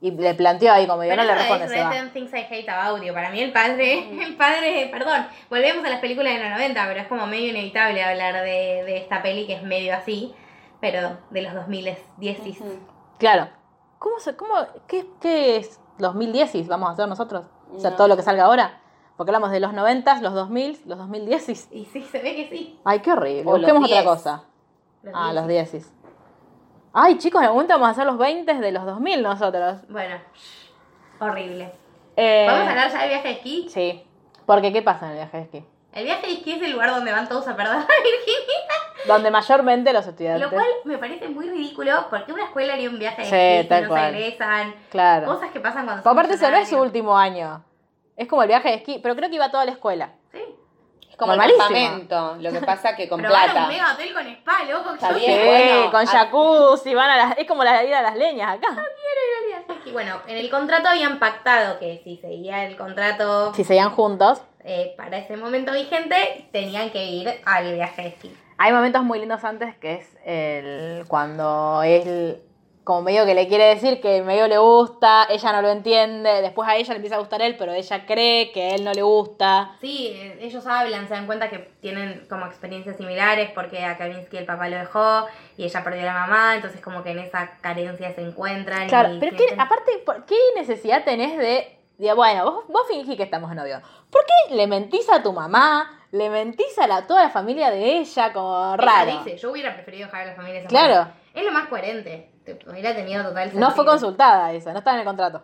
[0.00, 3.02] Y le planteó ahí, como yo no le responde, es se Things I Hate About
[3.02, 3.12] You.
[3.12, 7.00] Para mí el padre, el padre, perdón, volvemos a las películas de los 90, pero
[7.00, 10.34] es como medio inevitable hablar de, de esta peli que es medio así,
[10.80, 11.98] pero de los 2010.
[13.18, 13.48] Claro.
[13.98, 14.54] ¿Cómo se, cómo,
[14.86, 17.46] qué, qué es 2010 y vamos a hacer nosotros?
[17.74, 18.80] O sea, todo lo que salga ahora.
[19.18, 21.48] Porque hablamos de los 90, los 2000, los 2010.
[21.72, 22.78] Y sí, se ve que sí.
[22.84, 23.42] Ay, qué horrible.
[23.50, 24.04] O Busquemos otra 10.
[24.04, 24.44] cosa.
[25.02, 25.34] Los ah, 10.
[25.34, 25.92] los 10.
[26.92, 29.78] Ay, chicos, en algún momento vamos a hacer los 20 de los 2000 nosotros.
[29.88, 30.16] Bueno,
[31.18, 31.72] horrible.
[32.16, 33.66] Eh, ¿Vamos a hablar ya del viaje de esquí?
[33.68, 34.04] Sí.
[34.46, 35.64] Porque, ¿qué pasa en el viaje de esquí?
[35.94, 39.06] El viaje de esquí es el lugar donde van todos a perder la virginidad.
[39.08, 40.42] Donde mayormente los estudiantes.
[40.42, 43.68] Lo cual me parece muy ridículo porque una escuela haría un viaje de Sí, esquí,
[43.68, 44.12] tal no cual.
[44.12, 45.26] se egresan, Claro.
[45.26, 47.64] cosas que pasan cuando aparte, ese no es su último año.
[48.18, 48.98] Es como el viaje de esquí.
[49.02, 50.10] Pero creo que iba toda la escuela.
[50.32, 50.40] Sí.
[51.10, 51.64] Es como el Malísimo.
[51.64, 53.62] campamento, lo que pasa que con Pero van a plata.
[53.66, 54.94] un mega hotel con spa, loco.
[54.94, 55.46] Está bien, Sí, quiero
[55.80, 58.68] bueno, con jacuzzi, van a las, es como la ir a las leñas acá.
[58.72, 59.90] ir al viaje de esquí.
[59.92, 64.42] Bueno, en el contrato habían pactado que si seguía el contrato Si seguían juntos.
[64.64, 68.36] eh, para ese momento vigente, tenían que ir al viaje de esquí.
[68.58, 72.42] Hay momentos muy lindos antes que es el cuando él
[72.88, 76.66] como medio que le quiere decir que medio le gusta, ella no lo entiende, después
[76.66, 79.02] a ella le empieza a gustar él, pero ella cree que a él no le
[79.02, 79.76] gusta.
[79.82, 84.38] Sí, eh, ellos hablan, se dan cuenta que tienen como experiencias similares porque a Kavinsky
[84.38, 85.26] el papá lo dejó
[85.58, 88.88] y ella perdió a la mamá, entonces como que en esa carencia se encuentran.
[88.88, 93.18] Claro, y pero sienten- aparte, ¿por ¿qué necesidad tenés de, de, bueno, vos, vos fingí
[93.18, 93.82] que estamos en novio?
[94.10, 95.90] ¿Por qué le mentís a tu mamá?
[96.10, 99.10] Le mentís a la, toda la familia de ella como Ella raro.
[99.22, 100.88] dice, yo hubiera preferido dejar a la familia separada".
[100.88, 101.12] Claro.
[101.34, 102.30] Es lo más coherente.
[102.66, 103.84] Hubiera tenido total No fue sentido.
[103.86, 105.42] consultada esa, no estaba en el contrato.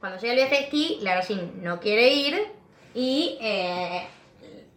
[0.00, 2.46] Cuando llega el viaje de esquí, Lara Jean no quiere ir
[2.94, 4.06] y eh,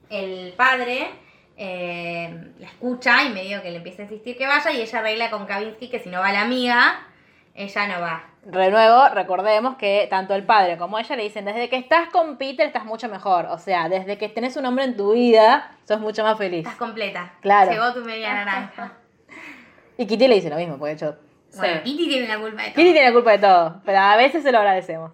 [0.09, 1.09] el padre
[1.57, 5.29] eh, la escucha y medio que le empieza a insistir que vaya y ella arregla
[5.29, 7.07] con Kavinsky que si no va la amiga,
[7.53, 8.23] ella no va.
[8.43, 12.37] De nuevo, recordemos que tanto el padre como ella le dicen, desde que estás con
[12.37, 13.45] Peter estás mucho mejor.
[13.45, 16.65] O sea, desde que tenés un hombre en tu vida, sos mucho más feliz.
[16.65, 17.33] Estás completa.
[17.41, 17.71] Claro.
[17.71, 18.93] Llegó tu media naranja.
[19.97, 21.19] Y Kitty le dice lo mismo, porque de hecho,
[21.57, 22.75] Bueno, Kitty tiene la culpa de todo.
[22.75, 25.11] Kitty tiene la culpa de todo, pero a veces se lo agradecemos.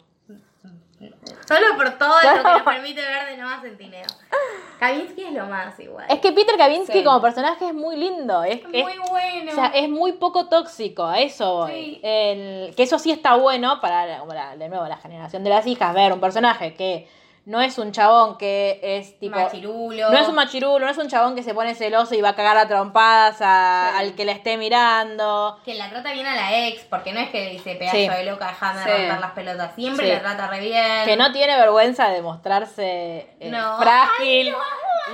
[1.47, 4.06] Solo por todo lo que Solo nos permite ver de nuevo a Centineo.
[4.80, 6.06] Kavinsky es lo más igual.
[6.10, 7.04] Es que Peter Kavinsky Sí.
[7.04, 9.52] como personaje es muy lindo, es, es- muy bueno.
[9.52, 11.71] o sea, es muy poco tóxico, a eso voy.
[11.71, 12.00] Sí.
[12.04, 15.93] El- que eso sí está bueno para, la- de nuevo, la generación de las hijas,
[15.93, 17.08] ver un personaje que
[17.47, 19.38] no es un chabón que es tipo...
[19.39, 20.12] Machirulo.
[20.12, 22.36] No es un machirulo, no es un chabón que se pone celoso y va a
[22.36, 23.97] cagar a trompadas a- Sí.
[23.99, 25.57] al que la esté mirando.
[25.63, 28.07] Que la trata bien a la ex, porque no es que le dice pedazo Sí.
[28.10, 28.89] de loca, déjame Sí.
[28.89, 29.75] romper las pelotas.
[29.75, 31.05] Siempre la trata re bien.
[31.05, 33.77] Que no tiene vergüenza de mostrarse eh, No.
[33.77, 34.53] frágil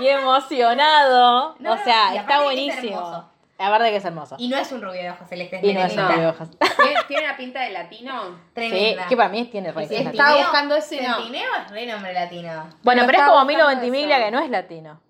[0.02, 1.56] y emocionado.
[1.60, 3.30] No, o sea, está buenísimo.
[3.64, 3.76] Hermoso.
[3.76, 4.36] Aparte que es hermoso.
[4.40, 5.64] Y no es un rubio de ojos celestes.
[5.64, 6.50] Y no es un rubio de hojas.
[6.60, 8.22] ¿Tiene, tiene una pinta de latino?
[8.26, 9.08] Sí, Tremenda.
[9.08, 11.16] que para mí tiene Sí, raíces Estaba buscando ese no.
[11.16, 12.70] Centineo es re nombre latino.
[12.84, 14.26] Bueno, pero es como Milo Ventimiglia eso.
[14.26, 15.02] que no es latino.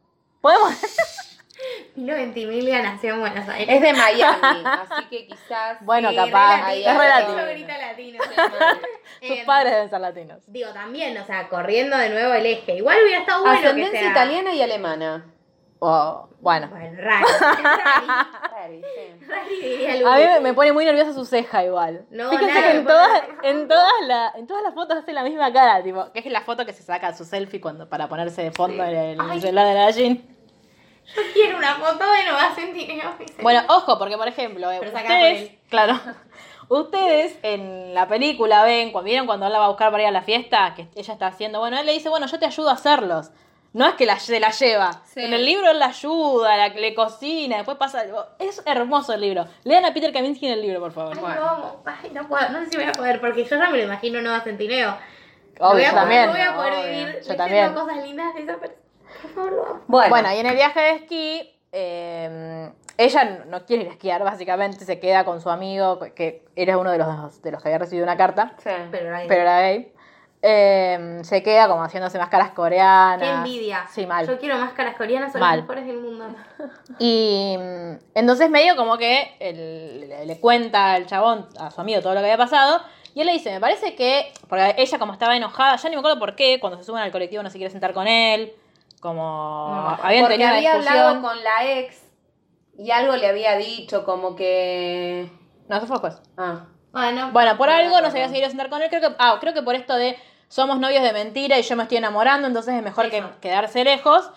[0.42, 0.74] Podemos.
[1.96, 3.74] Milo Ventimiglia nació en Buenos Aires.
[3.76, 5.78] Es de Miami, así que quizás.
[5.82, 6.66] Bueno, Sí, capaz.
[6.68, 7.30] re Es re hay latino.
[7.30, 7.40] algo.
[7.40, 8.24] Eso grita latino.
[9.22, 10.40] Sus Eh, padres deben ser latinos.
[10.48, 12.76] Digo, también, o sea, corriendo de nuevo el eje.
[12.76, 14.12] Igual hubiera estado bueno que Ascendencia sea...
[14.12, 15.26] italiana y alemana.
[15.86, 16.70] O, bueno.
[16.70, 16.96] Bueno.
[16.98, 17.26] Rari.
[18.54, 18.82] Rari,
[19.60, 20.04] sí.
[20.06, 22.06] A mí me, pone muy nerviosa su ceja igual.
[22.10, 25.24] No, Fíjense nada, que en todas, en, todas la- en todas las fotos hace la
[25.24, 28.44] misma cara, tipo, que es la foto que se saca su selfie cuando para ponerse
[28.44, 29.42] de fondo en el, Ay.
[29.42, 30.22] celular de la Jean.
[31.16, 33.14] Yo quiero una foto de Nueva Centineo.
[33.42, 36.00] Bueno, ojo, porque por ejemplo, eh, ustedes, por claro,
[36.70, 40.08] ustedes en la película ven, cuando vieron cuando él la va a buscar para ir
[40.08, 42.70] a la fiesta, que ella está haciendo, bueno, él le dice, bueno, yo te ayudo
[42.70, 43.32] a hacerlos.
[43.74, 45.02] No es que la, se la lleva.
[45.06, 45.22] Sí.
[45.24, 48.04] En el libro él la ayuda, la, le cocina, después pasa.
[48.40, 49.46] Es hermoso el libro.
[49.64, 51.18] Lean a Peter Kaminsky en el libro, por favor.
[51.18, 51.84] Ay, no, amo.
[51.86, 54.22] Ay, no puedo, no sé si voy a poder, porque yo ya me lo imagino
[54.22, 54.96] Nueva Centineo.
[55.60, 56.26] Obvio, voy a yo poder- también.
[56.28, 56.92] No voy a poder Obvio.
[56.92, 57.74] vivir Yo también.
[57.74, 59.82] cosas lindas de esa persona.
[59.88, 64.24] Bueno, Bueno, y en el viaje de esquí, eh, ella no quiere ir a esquiar,
[64.24, 67.80] básicamente, se queda con su amigo, que era uno de los, de los que había
[67.80, 68.70] recibido una carta, Sí.
[68.92, 69.92] Pero era pero era gay.
[70.46, 73.18] Eh, se queda como haciéndose máscaras coreanas.
[73.22, 73.86] Qué envidia.
[73.90, 74.28] Sí, mal.
[74.28, 75.60] Yo quiero máscaras coreanas, son Mal.
[75.60, 76.26] las mejores del mundo.
[77.00, 82.02] Y mm, entonces medio como que él- le, le cuenta al chabón, a su amigo,
[82.02, 82.82] todo lo que había pasado.
[83.16, 86.00] Y él le dice, me parece que, porque ella como estaba enojada, ya ni me
[86.02, 88.52] acuerdo por qué, cuando se suben al colectivo no se quiere sentar con él,
[89.00, 89.22] como
[89.70, 90.98] No, habían Porque tenido una había discusión.
[91.08, 92.02] hablado con la ex
[92.78, 95.30] y algo le había dicho, como que.
[95.70, 96.22] No, eso fue después.
[96.38, 96.66] Ah.
[96.92, 99.38] Bueno, Bueno, por No algo no se había seguido sentar con él, creo que, ah,
[99.40, 100.18] creo que por esto de
[100.54, 103.30] somos novios de mentira y yo me estoy enamorando, entonces es mejor que Eso.
[103.42, 104.30] quedarse lejos.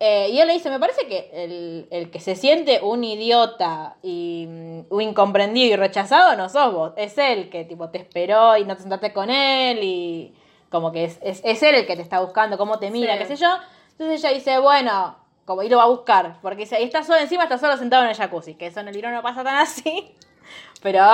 [0.00, 3.94] Eh, y él le dice, me parece que el, el que se siente un idiota
[4.02, 8.56] y mm, un incomprendido y rechazado no sos vos, es él que tipo te esperó
[8.56, 10.34] y no te sentaste con él y
[10.70, 13.18] como que es, es, es él el que te está buscando, cómo te mira, Sí.
[13.20, 13.48] qué sé yo.
[13.92, 17.18] Entonces ella dice, bueno, como y lo va a buscar, porque dice, ahí está solo
[17.20, 19.56] encima, está solo sentado en el jacuzzi, que eso en el libro no pasa tan
[19.56, 20.14] así,
[20.82, 21.04] pero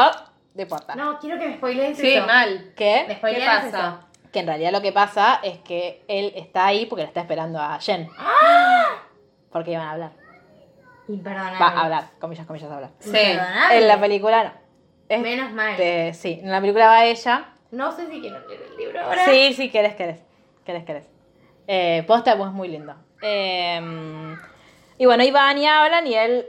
[0.56, 0.94] importa.
[0.94, 2.26] No, quiero que me spoilees Sí, eso.
[2.26, 2.72] mal.
[2.76, 3.04] ¿Qué?
[3.08, 4.05] Me ¿Qué pasa?
[4.36, 7.58] Que en realidad lo que pasa es que él está ahí porque le está esperando
[7.58, 8.06] a Jen.
[9.50, 10.10] Porque iban a hablar.
[11.08, 11.58] Imperdonable.
[11.58, 12.90] Va a hablar, comillas, comillas, a hablar.
[12.98, 13.16] Sí.
[13.72, 14.50] En la película no.
[15.08, 15.70] Es- Menos mal.
[15.70, 17.46] este, sí, en la película va ella.
[17.70, 19.24] No sé si quiero leer el libro ahora.
[19.24, 20.20] Sí, sí, querés, querés.
[20.66, 21.08] Querés, querés.
[21.66, 22.94] Eh, posta, pues muy lindo.
[23.22, 23.80] Eh,
[24.98, 26.46] y bueno, van y hablan y él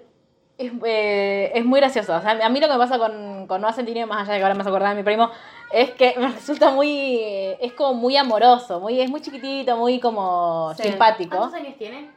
[0.58, 2.17] es, eh, es muy gracioso.
[2.17, 4.39] O sea, a mí lo que me pasa con, con Noah Centineo, más allá de
[4.39, 5.32] que ahora me vas a acordar de mi primo,
[5.71, 7.19] es que me resulta muy.
[7.60, 10.84] Es como muy amoroso, muy, es muy chiquitito, muy como Sí.
[10.84, 11.38] simpático.
[11.38, 12.10] ¿Cuántos años tiene?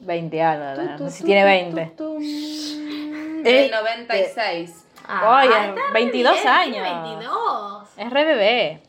[0.00, 1.92] 20 algo, no sé si tiene 20.
[3.42, 4.86] Del Eh, 96.
[5.06, 7.04] Ay, está re 22 bien, años.
[7.04, 7.88] 22.
[7.98, 8.82] Es re bebé.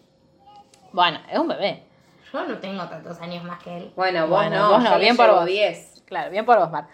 [0.92, 1.84] Bueno, es un bebé.
[2.32, 3.92] Yo no tengo tantos años más que él.
[3.96, 5.46] Bueno, vos Bueno, no, vos no, bien por vos.
[5.46, 6.04] 10.
[6.06, 6.88] Claro, bien por vos, Mar.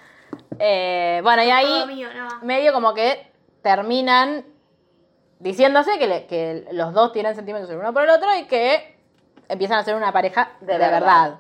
[0.59, 2.27] Eh, bueno, y ahí mío, no.
[2.45, 3.25] medio como que
[3.61, 4.45] terminan
[5.39, 8.97] diciéndose que, le- que los dos tienen sentimientos el uno por el otro y que
[9.47, 10.91] empiezan a ser una pareja de, De verdad.
[10.99, 11.35] verdad.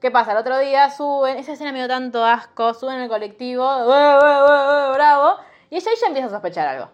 [0.00, 0.32] ¿Qué pasa?
[0.32, 3.86] El otro día suben, esa escena me dio tanto asco, suben en el colectivo, "Ué,
[3.86, 5.36] ué, ué, ué", bravo,
[5.68, 6.88] y ella, ella empieza a sospechar algo.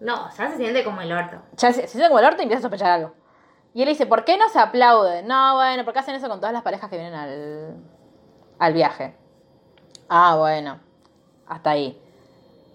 [0.00, 1.36] No, ya se siente como el orto.
[1.56, 3.14] Ya se, se siente como el orto y empieza a sospechar algo.
[3.72, 5.26] Y él dice, ¿por qué no se aplauden?
[5.26, 7.76] No, bueno, porque hacen eso con todas las parejas que vienen al,
[8.58, 9.16] al viaje.
[10.08, 10.78] Ah, bueno.
[11.48, 12.00] Hasta ahí.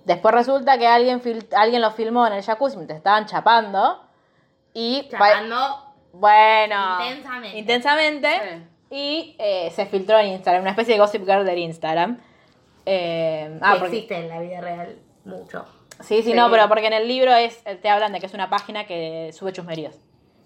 [0.05, 4.01] Después resulta que alguien, fil- alguien lo filmó en el jacuzzi mientras estaban chapando.
[4.73, 5.93] Y pa- Chapando.
[6.13, 6.97] bueno.
[7.03, 7.57] Intensamente.
[7.57, 8.67] Intensamente.
[8.89, 12.19] Y eh, se filtró en Instagram, una especie de gossip girl del Instagram.
[12.85, 15.65] Eh, ah, que porque- existe en la vida real mucho.
[15.99, 16.33] Sí, sí, Sí.
[16.33, 19.29] no, pero porque en el libro es, te hablan de que es una página que
[19.33, 19.95] sube chusmeríos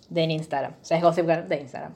[0.10, 0.74] de en Instagram.
[0.82, 1.94] O sea, es Gossip Girl de Instagram.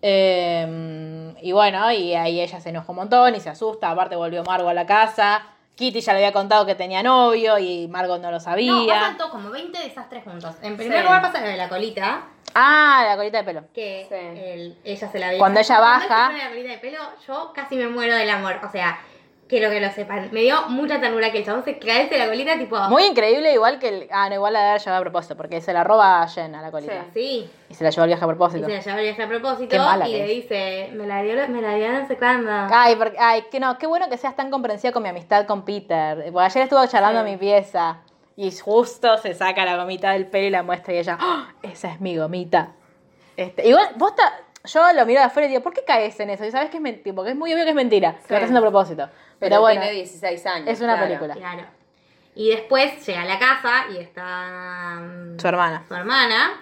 [0.00, 3.90] Eh, y bueno, y ahí ella se enojó un montón y se asusta.
[3.90, 5.42] Aparte volvió Margo a la casa.
[5.76, 8.70] Kitty ya le había contado que tenía novio y Margo no lo sabía.
[8.72, 10.54] No, pasan todo como 20 desastres juntos.
[10.62, 11.04] En primer Sí.
[11.04, 12.22] lugar pasa lo de la colita,
[12.54, 13.64] ah, la colita de pelo.
[13.74, 14.14] que Sí.
[14.14, 15.38] el- ella se la ve.
[15.38, 18.60] Cuando ella baja- Cuando ella la colita de pelo, yo casi me muero del amor.
[18.64, 19.00] O sea,
[19.48, 20.28] quiero que lo sepan.
[20.32, 22.78] Me dio mucha ternura que el chabón se cae la colita, tipo.
[22.88, 24.08] Muy increíble, igual que el.
[24.10, 26.54] Ah, no, igual la de haber llevado a propósito, porque se la roba a Jen
[26.54, 27.04] a la colita.
[27.14, 27.48] Sí.
[27.68, 28.66] Y se la llevó al viaje a Y propósito.
[28.66, 29.68] se la lleva el viaje a propósito.
[29.70, 30.30] Qué mala y que le es.
[30.42, 32.50] dice: Me la dio, me la dio no sé cuándo.
[32.70, 35.64] Ay, porque, ay, que no, qué bueno que seas tan comprensiva con mi amistad con
[35.64, 36.30] Peter.
[36.32, 37.30] Porque ayer estuvo charlando Sí.
[37.30, 37.98] mi pieza
[38.36, 41.90] y justo se saca la gomita del pelo y la muestra y ella, "Ah, esa
[41.92, 42.72] es mi gomita.
[43.36, 46.30] Este, igual, vos ta- yo lo miro de afuera y digo, ¿por qué caes en
[46.30, 46.44] eso?
[46.44, 48.36] Y sabes que es mentira, porque es muy obvio que es mentira, que lo está
[48.36, 49.08] haciendo a propósito.
[49.44, 50.68] Pero, Pero, bueno, tiene 16 años.
[50.68, 51.06] es una claro.
[51.06, 51.34] película.
[51.34, 51.66] Claro.
[52.34, 54.98] Y después llega a la casa y está.
[55.00, 55.84] mm, Su hermana.
[55.86, 56.60] su hermana.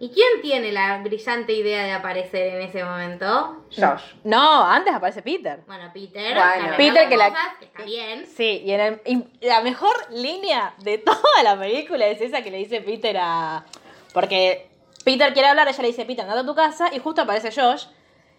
[0.00, 3.64] ¿Y quién tiene la brillante idea de aparecer en ese momento?
[3.74, 4.02] Josh.
[4.24, 5.60] No, antes aparece Peter.
[5.66, 6.34] Bueno, Peter.
[6.34, 6.76] Bueno.
[6.76, 8.26] Peter que la- cosas, que está bien.
[8.26, 12.50] Sí, y, en el- y la mejor línea de toda la película es esa que
[12.50, 13.64] le dice Peter a...
[14.12, 14.68] Porque
[15.04, 17.84] Peter quiere hablar, ella le dice, Peter, andate a tu casa, y justo aparece Josh.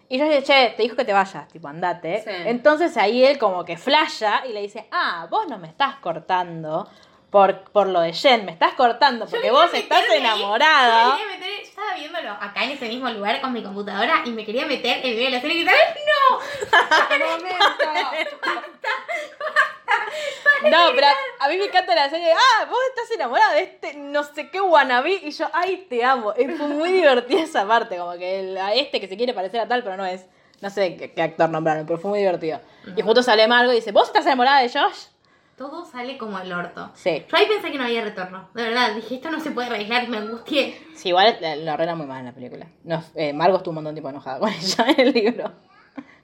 [0.08, 2.22] Y Josh le dice, che, te dijo que te vayas, tipo, andate.
[2.22, 2.30] Sí.
[2.46, 6.88] Entonces ahí él como que flasha y le dice, ah, vos no me estás cortando
[7.36, 11.04] por, por lo de Jen, me estás cortando porque vos estás meterme ahí, enamorada.
[11.04, 14.30] Yo, quería meter- yo estaba viéndolo acá en ese mismo lugar con mi computadora y
[14.30, 15.76] me quería meter en medio de la serie y gritar,
[20.70, 21.08] No, pero
[21.40, 24.48] a, mí me encanta la serie de, ah, vos estás enamorada de este no sé
[24.48, 26.32] qué wannabe y yo, ay, te amo.
[26.38, 29.60] Y fue muy divertida esa parte, como que el- a este que se quiere parecer
[29.60, 30.24] a tal, pero no es.
[30.62, 32.62] No sé qué, qué actor nombraron, pero fue muy divertido.
[32.96, 35.08] Y justo sale Margo y dice, ¿vos estás enamorada de Josh?
[35.56, 36.90] Todo sale como el orto.
[36.94, 37.24] Sí.
[37.30, 38.50] Yo ahí pensé que no había retorno.
[38.54, 40.76] De verdad, dije, esto no se puede arreglar y me angustié.
[40.94, 42.66] Sí, igual la- lo arregla muy mal en la película.
[42.84, 45.52] No, eh, Margo estuvo un montón de tiempo enojada con ella en el libro.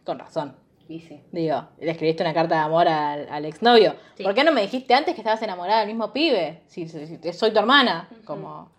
[0.04, 0.54] Con razón.
[0.88, 1.22] Y sí.
[1.32, 3.96] Digo, le escribiste una carta de amor al, al exnovio.
[4.16, 4.22] Sí.
[4.22, 6.62] ¿Por qué no me dijiste antes que estabas enamorada del mismo pibe?
[6.66, 8.08] Si, si- si soy tu hermana.
[8.26, 8.70] Como.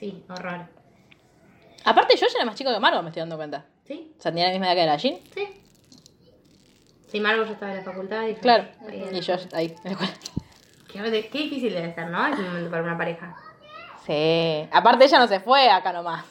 [0.00, 0.66] Sí, horror.
[1.84, 3.66] Aparte, yo ya era más chico que Margo, me estoy dando cuenta.
[3.84, 5.16] Sí, O sea, tenía la misma edad que la Jean.
[5.34, 5.61] sí.
[7.12, 8.64] Sí, Margo ya estaba en la facultad y yo- Claro.
[8.88, 10.12] en- Y yo ahí, en la escuela.
[10.90, 12.26] Qué, qué difícil debe ser, ¿no?
[12.26, 13.36] Es un momento para una pareja.
[14.06, 14.66] Sí.
[14.72, 16.24] Aparte, ella no se fue acá nomás.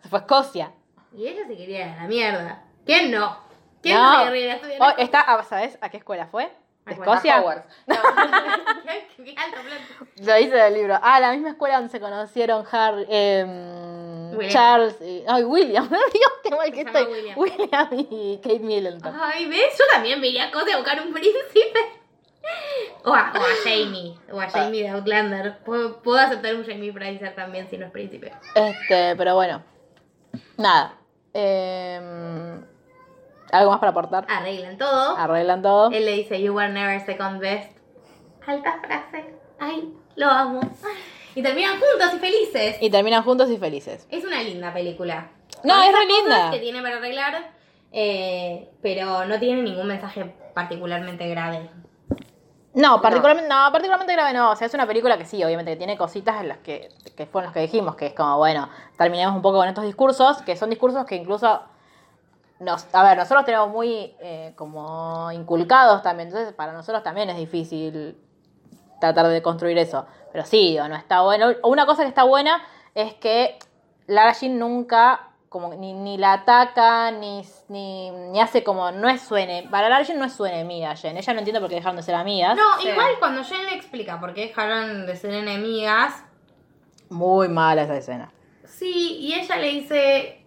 [0.00, 0.70] Se fue a Escocia.
[1.12, 2.62] Y ella se quería ir a la mierda.
[2.86, 3.36] ¿Quién no?
[3.82, 4.12] ¿Quién No.
[4.12, 4.80] no se quería ir a estudiar?
[4.80, 6.44] Oh, está, ah, ¿Sabes a qué escuela fue?
[6.86, 6.94] ¿A ¿De?
[6.94, 7.36] Escocia?
[7.36, 7.66] A Hogwarts.
[7.88, 7.96] No.
[10.24, 10.98] Lo dice del libro.
[11.02, 13.48] Ah, la misma escuela donde se conocieron Harry, em,
[14.38, 14.52] William.
[14.52, 15.24] Charles y.
[15.26, 15.88] Ay, William.
[15.88, 17.04] Dios, qué mal que estoy.
[17.04, 17.38] William.
[17.38, 19.14] William y Kate Middleton.
[19.20, 19.76] Ay, ¿ves?
[19.78, 21.98] Yo también me iría a a buscar un príncipe.
[23.04, 24.14] O a, o a Jamie.
[24.32, 25.58] O a Jamie de Outlander.
[25.64, 28.32] Puedo, puedo aceptar un Jamie Pricer también si no es príncipe.
[28.54, 29.62] Este, pero bueno.
[30.56, 30.94] Nada.
[31.32, 32.64] Em,
[33.52, 34.26] ¿Algo más para aportar?
[34.28, 35.16] Arreglan todo.
[35.16, 35.90] Arreglan todo.
[35.90, 37.76] Él le dice, You were never second best.
[38.46, 39.34] Alta frase.
[39.58, 40.60] Ay, lo amo.
[41.38, 42.76] Y terminan juntos y felices.
[42.80, 44.08] Y terminan juntos y felices.
[44.10, 45.30] Es una linda película.
[45.62, 46.50] No, Con es re linda.
[46.50, 47.52] que tiene para arreglar,
[47.92, 51.70] eh, pero no tiene ningún mensaje particularmente grave.
[52.74, 53.70] No, particularmente, no.
[53.70, 54.50] particularmente grave no.
[54.50, 57.26] O sea, es una película que sí, obviamente, que tiene cositas en las que, que
[57.26, 60.56] fueron las que dijimos, que es como, bueno, terminemos un poco con estos discursos, que
[60.56, 61.62] son discursos que incluso
[62.58, 67.36] nos, a ver, nosotros tenemos muy eh, como inculcados también, entonces para nosotros también es
[67.36, 68.16] difícil
[69.00, 70.04] tratar de construir eso.
[70.32, 71.52] Pero sí, digo, no está bueno.
[71.64, 72.62] Una cosa que está buena
[72.94, 73.58] es que
[74.06, 79.22] Lara Jean nunca como ni, ni la ataca, ni, ni, ni hace como, no es
[79.22, 79.70] su enemiga.
[79.70, 81.16] Para Lara Jean no es su enemiga, Jen.
[81.16, 82.54] Ella no entiende por qué dejaron de ser amigas.
[82.54, 82.88] No, Sí.
[82.88, 86.22] igual cuando Jen le explica por qué dejaron de ser enemigas,
[87.08, 88.30] Muy mala esa escena.
[88.64, 90.44] sí, y ella le dice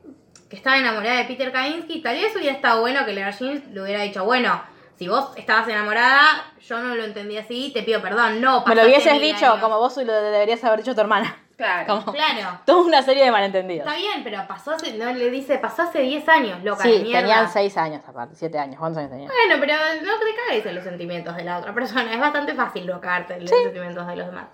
[0.48, 3.82] que estaba enamorada de Peter Kavinsky, tal vez hubiera estado bueno que Lara Jean le
[3.82, 4.62] hubiera dicho, bueno,
[4.98, 8.84] si vos estabas enamorada, yo no lo entendí así, te pido perdón, no, Me lo
[8.84, 9.60] hubieses dicho años".
[9.62, 11.38] como vos lo deberías haber dicho tu hermana.
[11.58, 11.86] Claro.
[11.86, 12.60] Como Claro.
[12.66, 13.86] toda una serie de malentendidos.
[13.86, 17.48] Está bien, pero pasó hace, no le dice, pasó hace 10 años, loca Sí, tenían
[17.52, 18.80] 6 años aparte, 7 años.
[18.80, 19.30] ¿Cuántos años tenían?
[19.30, 19.74] Bueno, pero
[20.04, 22.12] no te cagues en los sentimientos de la otra persona.
[22.14, 24.46] Es bastante fácil no cagarte en los sentimientos de los demás.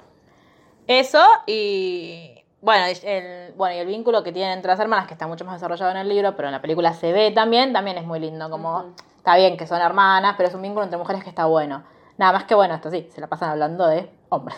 [0.87, 5.27] Eso y bueno, el, bueno, y el vínculo que tienen entre las hermanas, que está
[5.27, 8.03] mucho más desarrollado en el libro, pero en la película se ve también, también es
[8.05, 8.49] muy lindo.
[8.49, 11.83] Como está bien que son hermanas, pero es un vínculo entre mujeres que está bueno.
[12.17, 14.57] Nada más que bueno, esto sí, se la pasan hablando de hombres,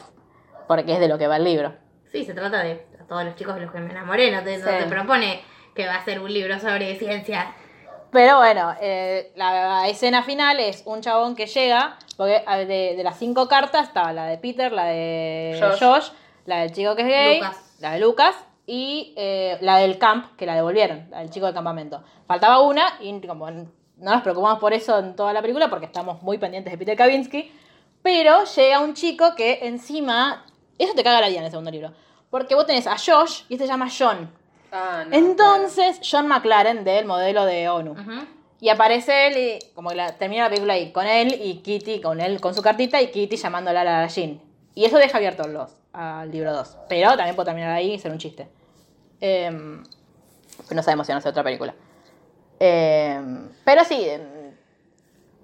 [0.68, 1.74] porque es de lo que va el libro.
[2.12, 4.32] Sí, se trata de a todos los chicos de los que me enamoré.
[4.32, 4.72] No te, no Sí.
[4.80, 5.42] te propone
[5.76, 7.54] que va a ser un libro sobre ciencia.
[8.12, 13.18] Pero bueno, eh, la escena final es un chabón que llega, porque de, de las
[13.18, 15.80] cinco cartas estaba la de Peter, la de Josh.
[15.80, 16.10] Josh,
[16.46, 17.76] la del chico que es gay, Lucas.
[17.80, 18.36] la de Lucas
[18.66, 22.04] y eh, la del camp, que la devolvieron, la del chico del campamento.
[22.28, 23.48] Faltaba una y como
[24.00, 26.98] no nos preocupamos por eso en toda la película porque estamos muy pendientes de Peter
[26.98, 27.52] Kavinsky,
[28.02, 30.46] pero llega un chico que encima,
[30.78, 31.92] eso te caga la vida en el segundo libro,
[32.30, 34.32] porque vos tenés a Josh y este se llama John.
[34.72, 37.96] Ah, no, Entonces, John McLaren del modelo de ONU.
[38.62, 42.02] Y aparece él y como que la, termina la película ahí con él y Kitty
[42.02, 44.42] con él con su cartita y Kitty llamándola a la Jean.
[44.76, 46.78] Y eso deja abierto los al libro 2.
[46.90, 48.50] Pero también puede terminar ahí y ser un chiste.
[49.22, 49.84] Em,
[50.68, 51.74] pero no sabemos si van a hacer otra película.
[52.60, 54.08] Em, pero sí,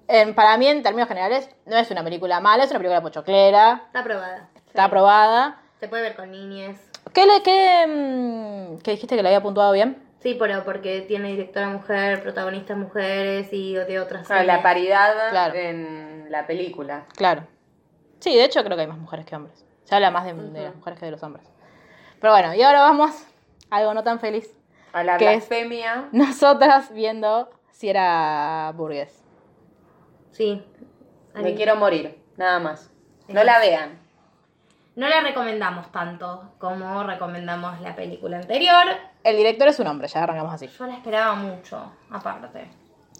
[0.08, 3.82] em, para mí en términos generales no es una película mala, es una película pochoclera,
[3.86, 4.48] Está aprobada.
[4.66, 5.60] está aprobada.
[5.80, 6.80] Se puede ver con niñes.
[7.12, 10.02] ¿Qué, le, qué, em, qué dijiste que le había puntuado bien?
[10.20, 14.26] Sí, pero porque tiene directora mujer, protagonistas mujeres y de otras.
[14.26, 14.62] Claro, la series.
[14.62, 15.54] paridad Claro.
[15.54, 17.04] en la película.
[17.16, 17.46] Claro.
[18.18, 19.64] Sí, de hecho creo que hay más mujeres que hombres.
[19.84, 21.46] Se habla más de, de las mujeres que de los hombres.
[22.20, 23.12] Pero bueno, y ahora vamos
[23.70, 24.50] a algo no tan feliz.
[24.92, 25.48] A la ¿Qué es?
[25.48, 26.08] blasfemia.
[26.12, 29.22] Nosotras viendo si era burgués.
[30.32, 30.64] Sí.
[31.34, 32.90] Me quiero morir, nada más.
[33.28, 33.98] No la vean.
[34.94, 38.84] No la recomendamos tanto como recomendamos la película anterior.
[39.22, 40.68] El director es un hombre, ya arrancamos así.
[40.68, 42.70] Yo la esperaba mucho, aparte.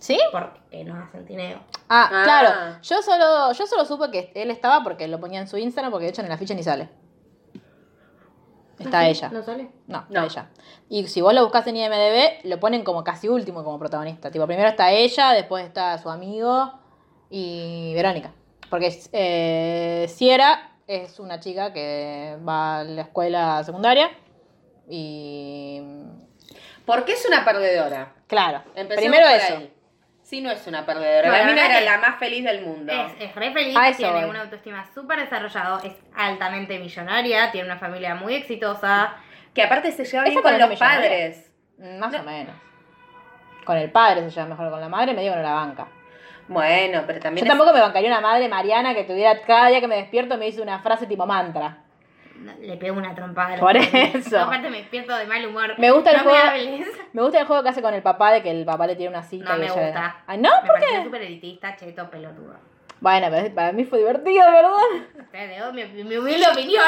[0.01, 0.19] ¿Sí?
[0.33, 1.59] Porque no hace centineo.
[1.91, 2.23] Ah, Ah.
[2.25, 2.79] claro.
[2.83, 6.05] Yo solo, yo solo supe que él estaba porque lo ponía en su Instagram, porque
[6.05, 6.89] de hecho en la ficha ni sale.
[8.79, 9.29] Está ¿Ah, ella.
[9.31, 9.71] ¿No sale?
[9.87, 10.25] No, está No.
[10.27, 10.49] ella.
[10.89, 14.31] Y si vos lo buscas en IMDB, lo ponen como casi último como protagonista.
[14.31, 16.73] Tipo, primero está ella, después está su amigo
[17.31, 18.33] y Verónica.
[18.69, 24.11] Porque eh, Sierra es una chica que va a la escuela secundaria
[24.89, 25.83] y...
[26.85, 28.15] ¿Por qué es una perdedora?
[28.29, 29.57] Claro, Empecemos primero por eso.
[29.57, 29.73] ahí.
[30.27, 31.29] Sí, no es una perdedora.
[31.31, 32.93] Bueno, la mina era la más feliz del mundo.
[32.93, 34.25] Es, es re feliz, tiene voy.
[34.25, 39.15] una autoestima súper desarrollado, es altamente millonaria, tiene una familia muy exitosa.
[39.55, 41.53] Que aparte se lleva bien con los padres.
[41.79, 42.57] Más o menos.
[43.65, 45.87] Con el padre se lleva mejor con la madre, me digo no la banca.
[46.49, 47.47] Bueno, pero Yo también.
[47.47, 50.47] es- tampoco me bancaría una madre Mariana que tuviera cada día que me despierto me
[50.47, 51.85] dice una frase tipo mantra.
[52.61, 53.55] Le pego una trompada.
[53.55, 54.39] a la Por eso.
[54.41, 55.75] Aparte me despierto de mal humor.
[55.79, 58.43] Me gusta el no juego- Me gusta el juego que hace con el papá de
[58.43, 60.23] que el papá le tiene una cita No y me ella- gusta.
[60.27, 60.51] Ay, ¿no?
[60.63, 61.05] Me ¿Por qué?
[61.05, 62.55] súper elitista, cheto, pelotudo.
[63.01, 65.73] Bueno, pero para mí fue divertido, ¿verdad?
[65.73, 66.85] Mi, mi humilde opinión.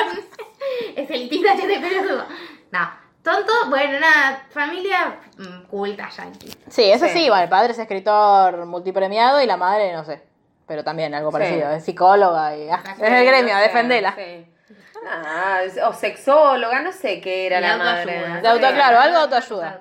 [0.96, 2.24] es elitista, cheto pelotudo.
[2.70, 3.08] No.
[3.22, 4.46] Tonto, bueno, nada.
[4.50, 6.50] Familia mm, culta, yankee.
[6.68, 7.12] Sí, eso Sí.
[7.12, 10.22] sí, bueno, el padre es escritor multipremiado y la madre, no sé.
[10.66, 11.32] Pero también algo Sí.
[11.32, 14.14] parecido, es psicóloga y ah, es el gremio, defendela.
[14.14, 14.46] sí.
[15.06, 18.28] Ah, o sexóloga, no sé qué era Y la autoayuda.
[18.28, 18.42] madre.
[18.42, 19.80] De auto- claro, algo de autoayuda.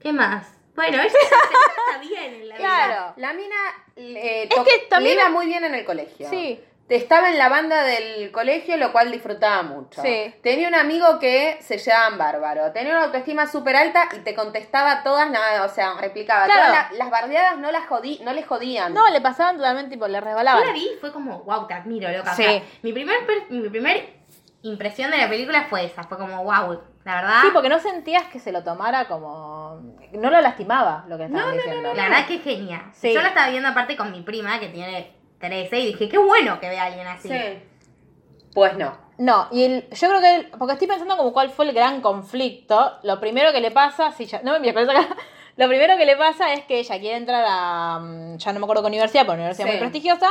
[0.00, 0.46] ¿Qué más?
[0.74, 1.06] Bueno, ella
[1.88, 2.66] está bien en la vida.
[2.66, 3.14] Claro.
[3.16, 3.56] La mina
[3.96, 6.28] eh, Es que también- le iba muy bien en el colegio.
[6.28, 6.62] Sí.
[6.88, 10.02] Estaba en la banda del colegio, lo cual disfrutaba mucho.
[10.02, 10.34] Sí.
[10.42, 12.72] Tenía un amigo que se llamaban Bárbaro.
[12.72, 16.44] Tenía una autoestima súper alta y te contestaba todas, nada, o sea, replicaba.
[16.44, 16.60] Claro.
[16.66, 18.92] Todas la- las bardeadas no las jodí, no le jodían.
[18.92, 20.66] No, le pasaban totalmente, tipo, le Yo resbalaban.
[20.66, 22.32] la vi y fue como, wow, te admiro, loca.
[22.32, 22.42] O Sí.
[22.42, 24.14] sea, mi primer, per- mi primer
[24.62, 26.02] impresión de la película fue esa.
[26.04, 27.40] Fue como, wow, la verdad.
[27.42, 29.80] Sí, porque no sentías que se lo tomara como...
[30.12, 31.94] No lo lastimaba lo que estaban diciendo.
[31.94, 32.82] La verdad que genial.
[32.92, 33.12] Sí.
[33.14, 35.16] Yo la estaba viendo aparte con mi prima que tiene
[35.46, 37.28] 13 y dije, qué bueno que vea a alguien así.
[37.28, 37.62] Sí.
[38.54, 38.96] Pues no.
[39.18, 42.00] No, y el- yo creo que, el- porque estoy pensando como cuál fue el gran
[42.00, 45.08] conflicto, lo primero que le pasa, si ya, no me con esa cara.
[45.56, 48.64] lo primero que le pasa es que ella quiere entrar a, mm, ya no me
[48.64, 49.72] acuerdo qué universidad, pero una universidad Sí.
[49.72, 50.28] muy prestigiosa,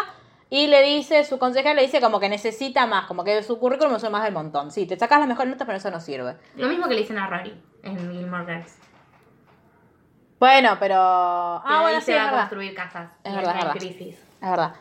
[0.50, 4.00] y le dice, su consejera le dice como que necesita más, como que su currículum
[4.00, 4.70] son más del montón.
[4.72, 6.36] Sí, te sacas las mejores notas, pero eso no sirve.
[6.56, 7.54] Lo mismo que le dicen a Rory
[7.84, 8.78] en Gilmore Girls.
[10.40, 10.96] Bueno, pero...
[10.98, 12.40] Ah, bueno, se sí, va es a verdad.
[12.50, 13.12] construir casas.
[13.24, 13.80] Es y verdad, entra en es verdad.
[13.98, 14.16] crisis.
[14.42, 14.74] Es verdad.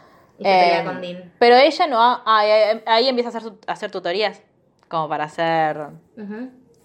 [0.42, 1.32] Y se pelea Eh, con Dean.
[1.38, 2.22] Pero ella no ha...
[2.24, 4.42] ah, ahí, ahí empieza a hacer, a hacer tutorías,
[4.88, 5.88] como para hacer,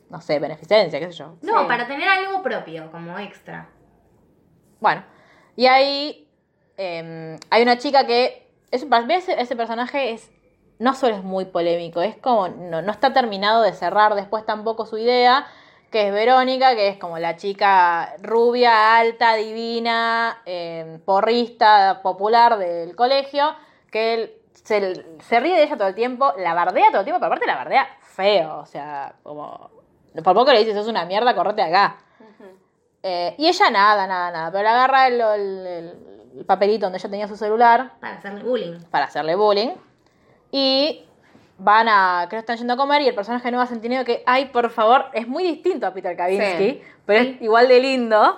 [0.09, 1.35] no sé, beneficencia, qué sé yo.
[1.41, 1.67] No, Sí.
[1.67, 3.69] para tener algo propio, como extra.
[4.79, 5.03] Bueno,
[5.55, 6.29] y ahí
[6.77, 8.47] eh, hay una chica que.
[8.71, 10.29] Es, para mí ese, ese personaje es.
[10.79, 12.47] No solo es muy polémico, es como.
[12.49, 15.47] No, no está terminado de cerrar después tampoco su idea.
[15.91, 22.95] Que es Verónica, que es como la chica rubia, alta, divina, eh, porrista, popular del
[22.95, 23.55] colegio.
[23.89, 24.33] Que él
[24.63, 27.45] se, se ríe de ella todo el tiempo, la bardea todo el tiempo, pero aparte
[27.47, 28.57] la bardea feo.
[28.59, 29.69] O sea, como.
[30.23, 31.97] Por poco le dices, sos una mierda, correte acá.
[33.03, 34.51] Eh, y ella nada, nada, nada.
[34.51, 35.93] Pero le agarra el- el-
[36.39, 38.79] el papelito donde ella tenía su celular Para hacerle bullying.
[38.91, 39.69] para hacerle bullying.
[40.51, 41.05] Y
[41.57, 42.25] van a.
[42.29, 43.01] Creo que están yendo a comer.
[43.01, 46.15] Y el personaje de Nueva Centineo, que, ay, por favor, es muy distinto a Peter
[46.15, 46.81] Kavinsky, Sí.
[47.05, 48.37] pero es igual de lindo.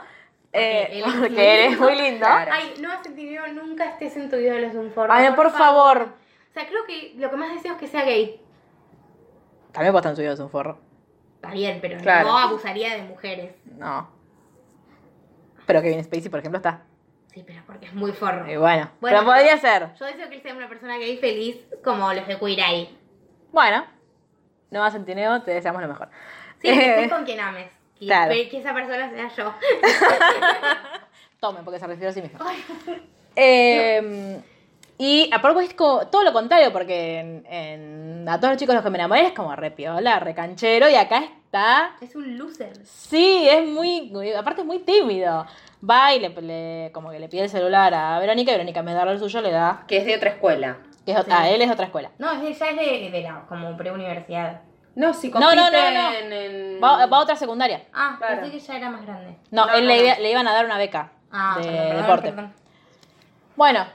[0.51, 1.85] eh, él es muy porque él es lindo.
[1.85, 2.25] muy lindo.
[2.25, 2.51] Claro.
[2.53, 5.13] Ay, no has sentido nunca estés en tu ídolos de un forro.
[5.13, 6.09] Ay, por favor.
[6.49, 8.41] O sea, creo que lo que más deseo es que sea gay.
[9.71, 10.79] También puedo estar subido es un forro.
[11.35, 12.27] Está bien, pero Claro.
[12.29, 13.53] no abusaría de mujeres.
[13.77, 14.09] No.
[15.67, 16.81] Pero Kevin Spacey, por ejemplo, está.
[17.27, 18.51] Sí, pero porque es muy forro.
[18.51, 19.93] Y bueno, Bueno, pero podría ser.
[19.99, 22.89] Yo deseo que él sea una persona gay feliz como los de Queer Eye.
[23.51, 23.85] Bueno,
[24.71, 26.09] Nueva Centineo, te deseamos lo mejor.
[26.61, 27.71] Sí, que Eh, estés con quien ames.
[27.99, 28.31] Y Claro.
[28.31, 29.53] que esa persona sea yo.
[31.39, 32.39] Tomen, porque se refiere a sí mismo.
[33.35, 34.39] Eh,
[34.97, 38.83] y a poco es todo lo contrario, porque en, en- a todos los chicos los
[38.83, 41.91] que me enamoré es como re piola, re canchero, y acá está.
[42.01, 42.73] Es un loser.
[42.85, 44.11] Sí, es muy.
[44.37, 45.45] Aparte es muy tímido.
[45.89, 48.93] Va y le, le- como que le pide el celular a Verónica, y Verónica me
[48.93, 49.85] da el suyo, le da.
[49.87, 50.77] Que es de otra escuela.
[51.13, 52.11] Que es, ah, él es otra escuela.
[52.19, 54.61] No, ya es de, de la como preuniversidad.
[54.95, 55.93] No, si No, no, no, compiten
[56.29, 56.35] no.
[56.35, 57.83] en- Va, va a otra secundaria.
[57.93, 58.41] Ah, Claro.
[58.41, 59.37] pensé que ya era más grande.
[59.51, 62.01] No, No, él no, le, le iban a dar una beca Ah, de perdón, perdón,
[62.01, 62.29] deporte.
[62.31, 62.53] perdón.
[63.55, 63.85] Bueno,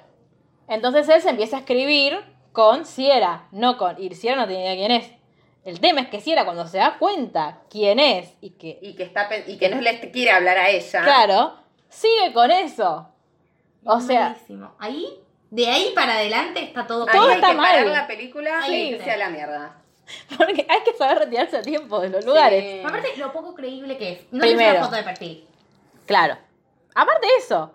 [0.69, 2.19] entonces él se empieza a escribir
[2.53, 4.01] con Sierra, no con.
[4.03, 5.13] Y Sierra no tenía idea quién es.
[5.65, 9.03] El tema es que Sierra, cuando se da cuenta quién es y que, Y que,
[9.05, 11.03] está, y que no le quiere hablar a ella.
[11.03, 11.55] claro,
[11.89, 13.09] sigue con eso.
[13.85, 14.75] O sea, Malísimo.
[14.79, 15.07] Ahí,
[15.55, 17.93] de ahí para adelante está todo Todo hay está que parar mal.
[17.93, 18.73] la película Sí.
[18.75, 19.77] y irse a la mierda.
[20.37, 22.63] porque hay que saber retirarse a tiempo de los lugares.
[22.63, 22.83] Sí.
[22.85, 24.19] Aparte, lo poco creíble que es.
[24.33, 24.57] No Primero.
[24.57, 24.77] Primero.
[24.79, 25.49] una foto de perfil.
[26.07, 26.37] Claro.
[26.95, 27.73] Aparte de eso.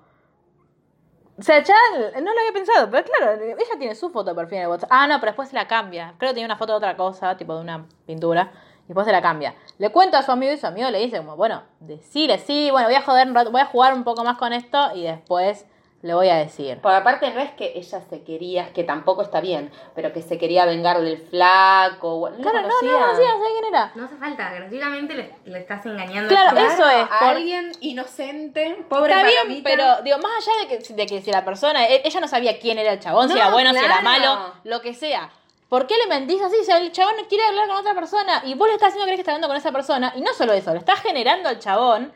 [1.37, 1.73] O sea, ya
[2.15, 4.89] no lo había pensado, pero claro, ella tiene su foto de perfil en el WhatsApp.
[4.91, 6.13] Ah, no, pero después se la cambia.
[6.17, 8.51] Creo que tenía una foto de otra cosa, tipo de una pintura,
[8.83, 9.55] y después se la cambia.
[9.77, 12.87] Le cuenta a su amigo y su amigo le dice como, bueno, decile, sí, bueno,
[12.89, 15.65] voy a joder un rato, voy a jugar un poco más con esto y después
[16.01, 16.79] le voy a decir.
[16.81, 20.37] Porque aparte no es que ella se quería, que tampoco está bien, pero que se
[20.37, 22.29] quería vengar del flaco.
[22.29, 23.23] ¿No Claro, no, no, no, no, no sé
[23.59, 23.91] quién era.
[23.95, 24.53] No hace falta.
[24.53, 26.29] Gratuitamente le, le estás engañando.
[26.29, 26.65] Claro, chaval.
[26.71, 30.93] eso es, A por- alguien inocente, pobre Está bien, pero digo, más allá de que,
[30.93, 33.41] de que si la persona, e- ella no sabía quién era el chabón, si No,
[33.41, 34.03] era bueno, si era claro.
[34.03, 35.29] malo, lo que sea.
[35.67, 36.55] ¿Por qué le mentís así?
[36.61, 39.17] O sea, el chabón quiere hablar con otra persona y vos le estás haciendo creer
[39.17, 40.13] que está hablando con esa persona.
[40.15, 42.11] Y no solo eso, le estás generando al chabón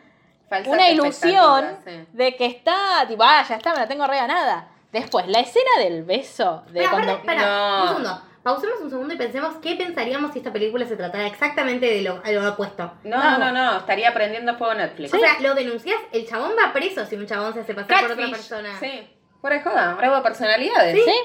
[0.53, 2.05] Falsas una ilusión sí.
[2.13, 4.67] de que está, tipo, ah, ya está, me la tengo re ganada.
[4.91, 7.11] Después, la escena del beso, de Pero cuando...
[7.13, 7.81] espera, No.
[7.81, 8.21] un segundo.
[8.43, 12.21] Pausemos un segundo y pensemos qué pensaríamos si esta película se tratara exactamente de lo,
[12.23, 12.91] lo opuesto.
[13.05, 15.13] No, no, no, estaría prendiendo fuego Netflix.
[15.13, 18.11] O sea, lo denuncias, el chabón va preso si un chabón se hace pasar por
[18.11, 18.77] otra persona.
[18.79, 19.09] Sí.
[19.39, 21.03] Fuera de joda, bravo de personalidades.
[21.05, 21.15] ¿Sí?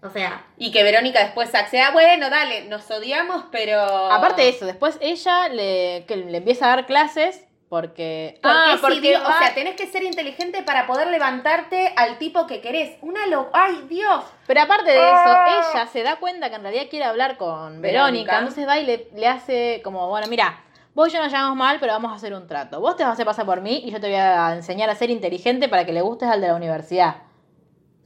[0.00, 3.80] O sea, Y que Verónica después acceda, bueno, dale, nos odiamos, pero.
[3.82, 8.38] Aparte de eso, después ella le, que le empieza a dar clases porque...
[8.42, 11.92] Porque, ah, si porque Dios- va- o sea, tenés que ser inteligente para poder levantarte
[11.96, 12.96] al tipo que querés.
[13.02, 13.50] Una lo.
[13.52, 14.24] ¡Ay, Dios!
[14.46, 15.70] Pero aparte de eso, Ah.
[15.74, 17.82] ella se da cuenta que en realidad quiere hablar con Verónica.
[17.82, 20.64] Verónica, entonces va y le, le hace como, bueno, mira,
[20.94, 22.80] vos y yo nos llevamos mal, pero vamos a hacer un trato.
[22.80, 24.94] Vos te vas a hacer pasar por mí y yo te voy a enseñar a
[24.94, 27.16] ser inteligente para que le gustes al de la universidad.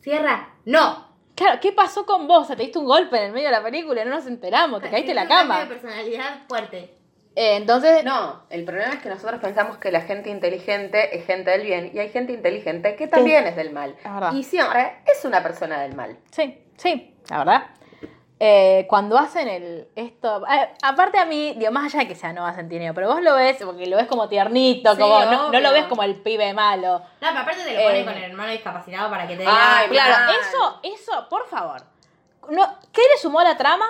[0.00, 0.48] cierra.
[0.64, 1.10] No.
[1.34, 2.42] Claro, ¿qué pasó con vos?
[2.42, 4.26] O sea, te diste un golpe en el medio de la película y no nos
[4.26, 5.66] enteramos, te caíste en la cama.
[5.66, 6.98] personalidad fuerte.
[7.34, 11.50] Eh, entonces, No, el problema es que nosotros pensamos que la gente inteligente es gente
[11.50, 13.96] del bien y hay gente inteligente que también es del mal.
[14.04, 14.34] Es.
[14.34, 16.18] Y siempre es una persona del mal.
[16.30, 17.62] Sí, sí, la verdad.
[18.44, 22.32] Eh, cuando hacen el esto, eh, aparte a mí, digo, más allá de que sea
[22.32, 25.60] Nova Centineo, pero vos lo ves, porque lo ves como tiernito, Sí, como no, no
[25.60, 26.98] lo ves como el pibe malo.
[26.98, 28.04] No, pero aparte te lo pone Eh.
[28.04, 29.78] con el hermano discapacitado para que te diga.
[29.78, 30.34] Ay, Claro, Mal.
[30.40, 31.82] eso, eso, por favor.
[32.50, 33.86] No, ¿Qué le sumó a la trama?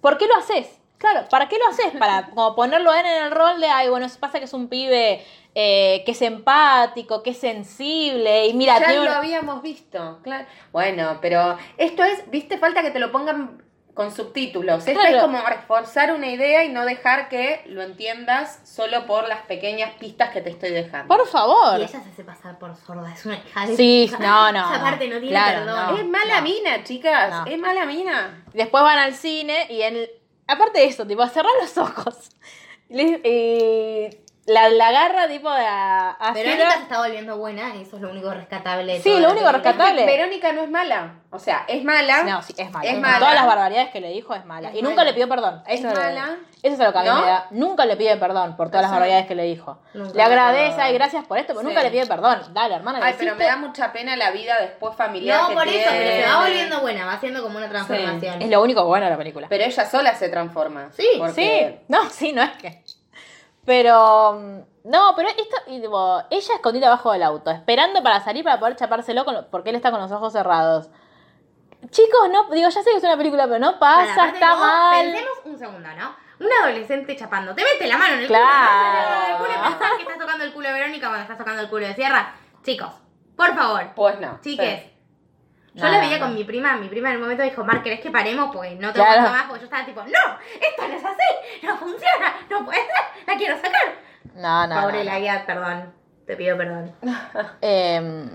[0.00, 0.75] ¿Por qué lo haces?
[0.98, 1.92] Claro, ¿para qué lo haces?
[1.98, 4.52] Para como ponerlo a él en el rol de, ay, bueno, eso pasa que es
[4.52, 5.24] un pibe
[5.54, 10.46] eh, que es empático, que es sensible, y mira, ya tiene lo habíamos visto, claro.
[10.72, 13.62] Bueno, pero esto es, viste, falta que te lo pongan
[13.94, 14.86] con subtítulos.
[14.86, 19.40] Esto es como reforzar una idea y no dejar que lo entiendas solo por las
[19.46, 21.08] pequeñas pistas que te estoy dejando.
[21.08, 21.80] Por favor.
[21.80, 24.22] Y ella se hace pasar por sorda, es una hija de Sí, puta.
[24.22, 25.94] no, no, Esa parte no tiene claro, perdón.
[25.94, 25.98] no.
[25.98, 26.42] es mala no.
[26.42, 27.30] mina, chicas.
[27.30, 27.46] No.
[27.46, 28.44] Es mala mina.
[28.52, 30.06] Después van al cine y en
[30.46, 32.30] aparte de eso, tipo, cerrar los ojos.
[32.88, 34.10] Le- y
[34.46, 38.02] la, la agarra, tipo, de a, a Verónica se está volviendo buena y eso es
[38.02, 38.94] lo único rescatable.
[38.94, 39.52] de Sí, lo único película.
[39.52, 40.06] rescatable.
[40.06, 41.14] Verónica no es mala.
[41.30, 42.22] O sea, es mala.
[42.22, 42.88] No, sí, es mala.
[42.90, 43.18] Es mala.
[43.18, 44.70] Todas las barbaridades que le dijo es mala.
[44.70, 45.62] Es y nunca le pidió perdón.
[45.66, 46.36] Es Eso, mala.
[46.62, 47.20] eso es lo que a mí ¿No?
[47.20, 47.46] me da.
[47.50, 49.78] Nunca le pide perdón por todas las barbaridades que le dijo.
[49.92, 51.66] Le agradece, ay, gracias por esto, pero Sí.
[51.66, 52.40] nunca le pide perdón.
[52.54, 55.42] Dale, hermana, Ay, pero me da mucha pena la vida después familiar.
[55.42, 58.40] No, que por eso, pero se va volviendo buena, va haciendo como una transformación.
[58.42, 59.46] Es lo único bueno de la película.
[59.50, 60.90] Pero ella sola se transforma.
[60.96, 62.82] Sí, porque- Sí, no, sí, no es que.
[63.66, 64.32] Pero.
[64.34, 65.56] mm, No, pero esto.
[65.66, 69.70] Y, tipo, ella escondida abajo del auto, esperando para salir para poder chapárselo con porque
[69.70, 70.88] él está con los ojos cerrados.
[71.90, 74.60] Chicos, no, digo, ya sé que es una película, pero no pasa, aparte está todo,
[74.60, 75.06] mal.
[75.12, 76.16] Pensemos un segundo, ¿no?
[76.44, 77.54] Un adolescente chapando.
[77.54, 79.38] Te mete la mano en el Claro.
[79.38, 79.50] culo.
[79.50, 81.94] y pensás que estás tocando el culo de Verónica cuando estás tocando el culo de
[81.94, 82.34] Sierra.
[82.62, 82.90] Chicos,
[83.36, 83.90] por favor.
[83.94, 84.38] Pues no.
[84.40, 84.80] Chiques.
[84.82, 84.95] Sí.
[85.76, 86.24] Yo No, la veía no.
[86.26, 88.50] con mi prima, mi prima en el momento dijo, Mar, ¿querés que paremos?
[88.52, 89.22] Porque no te Claro.
[89.30, 93.24] más, porque yo estaba tipo, no, esto no es así, no funciona, no puede ser,
[93.26, 93.94] la quiero sacar.
[94.34, 94.80] No, no.
[94.82, 95.92] Pobre la guía, perdón,
[96.26, 96.94] te pido perdón.
[97.60, 98.28] Eh,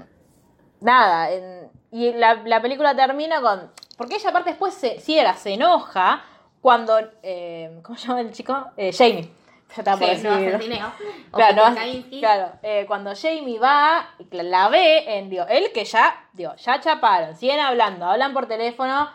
[0.81, 3.71] nada, en- y la, la película termina con.
[3.97, 6.23] Porque ella, aparte, después se, Sierra se enoja
[6.61, 6.97] cuando.
[7.21, 8.71] eh, ¿Cómo se llama el chico?
[8.77, 9.29] Eh, Jamie.
[9.75, 10.93] Ya estaba por Sí, no.
[11.31, 11.75] O Claro, no,
[12.61, 17.59] eh, cuando Jamie va, la- ve en, digo, él que ya, digo, ya chaparon, siguen
[17.59, 19.09] hablando, hablan por teléfono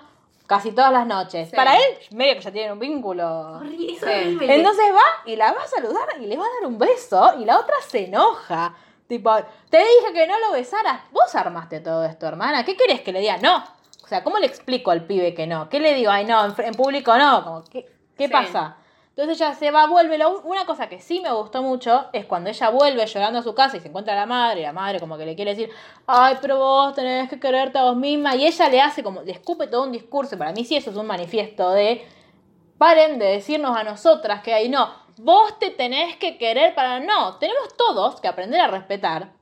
[0.46, 1.50] casi todas las noches.
[1.50, 1.56] Sí.
[1.56, 3.56] Para él, medio que ya tienen un vínculo.
[3.56, 4.54] Horrible.
[4.54, 7.44] Entonces va y la va a saludar y le va a dar un beso y
[7.44, 8.74] la otra se enoja.
[9.08, 9.34] Tipo,
[9.70, 11.00] te dije que no lo besaras.
[11.12, 12.64] Vos armaste todo esto, hermana.
[12.64, 13.36] ¿Qué querés que le diga?
[13.38, 13.62] No.
[14.04, 15.68] O sea, ¿cómo le explico al pibe que no?
[15.68, 16.10] ¿Qué le digo?
[16.10, 17.42] Ay, no, en, público no.
[17.44, 17.84] Como, ¿Qué,
[18.16, 18.32] qué Sí.
[18.32, 18.76] pasa?
[19.16, 20.18] Entonces ella se va, vuelve.
[20.44, 23.78] Una cosa que sí me gustó mucho es cuando ella vuelve llorando a su casa
[23.78, 25.70] y se encuentra a la madre, y la madre como que le quiere decir,
[26.06, 28.36] ay, pero vos tenés que quererte a vos misma.
[28.36, 30.36] Y ella le hace como, le escupe todo un discurso.
[30.36, 32.06] Para mí sí eso es un manifiesto de,
[32.76, 34.92] paren de decirnos a nosotras que hay no.
[35.16, 37.38] Vos te tenés que querer para no.
[37.38, 39.32] Tenemos todos que aprender a respetar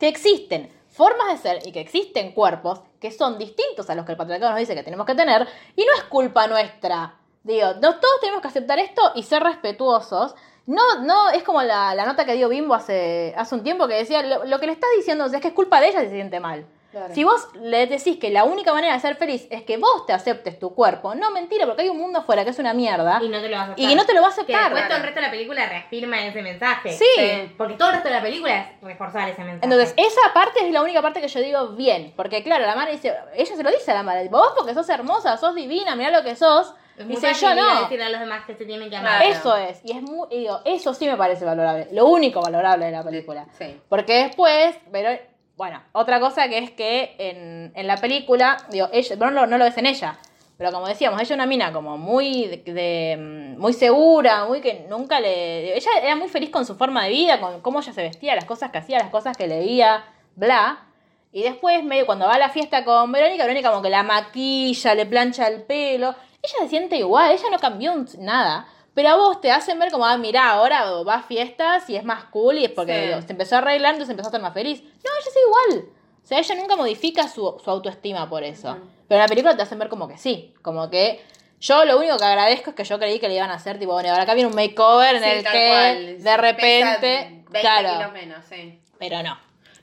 [0.00, 4.12] que existen formas de ser y que existen cuerpos que son distintos a los que
[4.12, 5.46] el patriarcado nos dice que tenemos que tener
[5.76, 7.20] y no es culpa nuestra.
[7.44, 10.34] Digo, no, todos tenemos que aceptar esto y ser respetuosos.
[10.66, 13.94] No, no, es como la, la nota que dio Bimbo hace, hace un tiempo que
[13.94, 16.12] decía, lo, lo que le estás diciendo es que es culpa de ella si se
[16.14, 16.64] siente mal.
[16.90, 17.12] Claro.
[17.12, 20.12] Si vos le decís que la única manera de ser feliz es que vos te
[20.12, 23.28] aceptes tu cuerpo, no mentira, porque hay un mundo afuera que es una mierda Y
[23.28, 24.62] no te lo vas a y que no te lo va a Que aceptar.
[24.72, 26.92] después todo el resto de la película reafirma ese mensaje.
[26.92, 27.52] Sí.
[27.58, 29.64] Porque todo el resto de la película es reforzar ese mensaje.
[29.64, 32.14] Entonces, esa parte es la única parte que yo digo bien.
[32.16, 34.88] Porque, claro, la madre dice, ella se lo dice a la madre, vos porque sos
[34.88, 36.72] hermosa, sos divina, mirá lo que sos.
[36.96, 37.80] Es muy Dice, fácil yo no.
[37.82, 39.18] decirle a los demás que se tienen que amar.
[39.22, 39.32] Claro.
[39.38, 39.80] Eso es.
[39.84, 41.88] Y es muy, y digo, eso sí me parece valorable.
[41.92, 43.46] Lo único valorable de la película.
[43.58, 43.80] Sí.
[43.88, 45.10] Porque después, pero,
[45.56, 49.46] bueno, otra cosa que es que en, en la película, digo, ella, pero no, lo-
[49.46, 50.18] no lo ves en ella.
[50.56, 54.60] Pero como decíamos, ella es una mina como muy de, de, mm, muy segura, muy
[54.60, 57.92] que nunca le ella era muy feliz con su forma de vida, con cómo ella
[57.92, 60.04] se vestía, las cosas que hacía, las cosas que leía,
[60.36, 60.86] bla.
[61.32, 64.94] Y después medio cuando va a la fiesta con Verónica, Verónica como que la maquilla,
[64.94, 66.14] le plancha el pelo.
[66.44, 68.66] Ella se siente igual, ella no cambió nada.
[68.94, 72.04] Pero a vos te hacen ver como, ah, mirá, ahora va a fiestas y es
[72.04, 73.26] más cool y es porque Sí.
[73.26, 74.82] se empezó a arreglar, entonces empezó a estar más feliz.
[74.82, 75.88] No, ella es igual.
[76.22, 78.76] O sea, ella nunca modifica su, su autoestima por eso.
[79.08, 80.54] Pero en la película te hacen ver como que sí.
[80.62, 81.20] Como que
[81.60, 83.92] yo lo único que agradezco es que yo creí que le iban a hacer, tipo,
[83.92, 86.22] bueno, ahora acá viene un makeover en Sí, el que cual.
[86.22, 87.08] de repente.
[87.50, 87.88] 20 claro.
[87.98, 88.80] kilos menos, sí.
[88.98, 89.36] Pero no.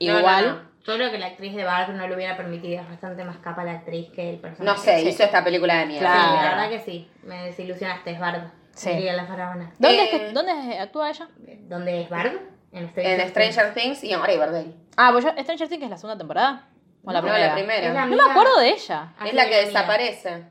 [0.06, 0.48] Igual.
[0.48, 0.72] no, no.
[0.84, 3.64] Yo creo que la actriz de Barb no lo hubiera permitido, es bastante más capa
[3.64, 4.78] la actriz que el personaje.
[4.78, 5.10] No sé, Sí.
[5.10, 6.12] hizo esta película de mierda.
[6.12, 6.36] Sí, Claro.
[6.36, 8.50] la verdad que sí, me desilusionaste, es Barb.
[8.74, 8.90] Sí.
[8.90, 9.72] Diría la faraona.
[9.78, 11.28] ¿Dónde, Eh, es que, ¿Dónde actúa ella?
[11.68, 12.40] ¿Dónde es Barb?
[12.72, 14.74] En Stranger, En Stranger Things y en Riverdale.
[14.98, 16.68] Ah, pues yo, Stranger Things es la segunda temporada.
[17.04, 17.48] O la No, primera.
[17.48, 17.94] la primera.
[17.94, 19.14] La No me acuerdo de ella.
[19.24, 20.46] Es sí, la que desaparece.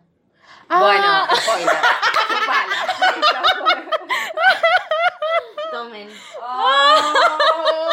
[0.68, 0.80] Ah.
[0.80, 1.76] Bueno, spoiler.
[2.28, 2.76] Chupala.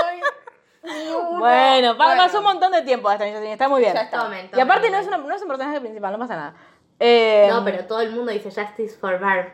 [1.37, 2.23] Bueno, pa- Bueno.
[2.23, 3.93] pasó un montón de tiempo de Stranger Things, está muy bien.
[3.93, 4.23] Ya está.
[4.23, 4.65] Tomen, Y tomen.
[4.65, 6.53] aparte no es, una- no es un personaje principal, no pasa nada.
[6.99, 9.53] Eh, No, pero todo el mundo dice Justice for Barb.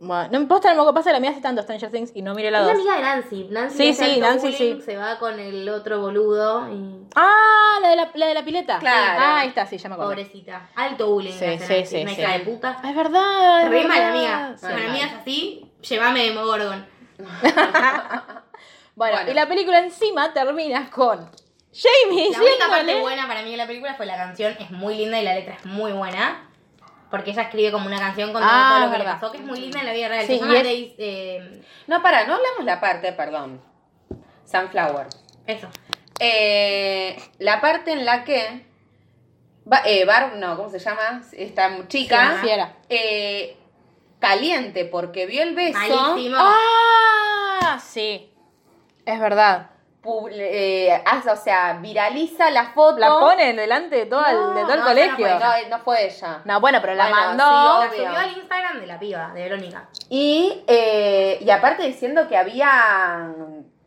[0.00, 2.22] Bueno, no me puedo estar lo que pasa, la mía hace tanto Stranger Things y
[2.22, 2.80] no mire la Es la 2.
[2.82, 3.48] amiga de Nancy.
[3.50, 4.82] Nancy Sí, hace sí, alto Nancy, bullying, sí.
[4.82, 7.04] Se va con el otro boludo y...
[7.16, 8.78] Ah, la de la, la de la pileta.
[8.78, 9.20] Claro.
[9.20, 10.12] Ah, ahí está, sí, ya me acuerdo.
[10.12, 10.68] Pobrecita.
[10.76, 11.32] Alto bullying.
[11.32, 12.20] Sí, hace sí, Nancy, sí, Una sí.
[12.20, 12.76] hija de puta.
[12.84, 13.62] Es verdad.
[13.64, 14.10] es Re verdad.
[14.10, 14.54] amiga.
[14.56, 14.66] Sí.
[14.66, 16.86] Con amigas así, llévame de Mogorgon.
[18.98, 19.30] Bueno, Bueno.
[19.30, 21.30] y la película encima termina con
[21.72, 24.56] Jamie La única parte buena para mí de la película fue la canción.
[24.58, 26.50] Es muy linda y la letra es muy buena.
[27.08, 29.44] Porque ella escribe como una canción con Ah, todo lo que le pasó, que es
[29.44, 30.26] muy linda en la vida real.
[30.26, 33.62] Sí, es- eh, No, para, no hablamos la parte, perdón.
[34.44, 35.06] Sunflower.
[35.46, 35.68] eso.
[36.18, 38.66] Eh, la parte en la que.
[39.64, 41.22] Ba- eh, Barb, no, ¿cómo se llama?
[41.32, 42.38] Esta chica.
[42.42, 42.74] Fiera.
[44.18, 45.78] caliente porque vio el beso.
[45.78, 46.36] Malísimo.
[46.40, 48.32] Ah, sí.
[49.08, 49.70] Es verdad.
[50.30, 52.98] eh, hace- o sea, viraliza la foto.
[52.98, 55.28] La pone delante de todo el, de todo el no, colegio.
[55.28, 56.40] no No, no fue ella.
[56.44, 57.82] No, bueno, pero la Bueno, mandó.
[57.90, 59.88] sí, La subió al Instagram de la piba, de Verónica.
[60.08, 63.28] Y, eh, y aparte diciendo que había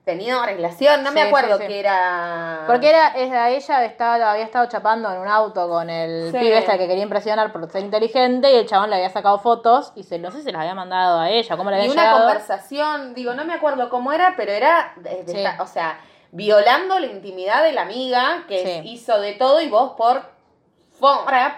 [0.04, 1.68] tenido relación, no me acuerdo sí, sí.
[1.68, 2.64] que era.
[2.68, 6.78] Porque era, era- ella estaba, había estado chapando en un auto con el pibe este
[6.78, 10.18] que quería impresionar por ser inteligente y el chabón le había sacado fotos y se,
[10.18, 12.20] no sé si se las había mandado a ella, cómo le Y había una llegado.
[12.26, 15.99] conversación, digo, no me acuerdo cómo era, pero era, esta- o sea,
[16.32, 20.24] violando la intimidad de la amiga que hizo de todo y vos por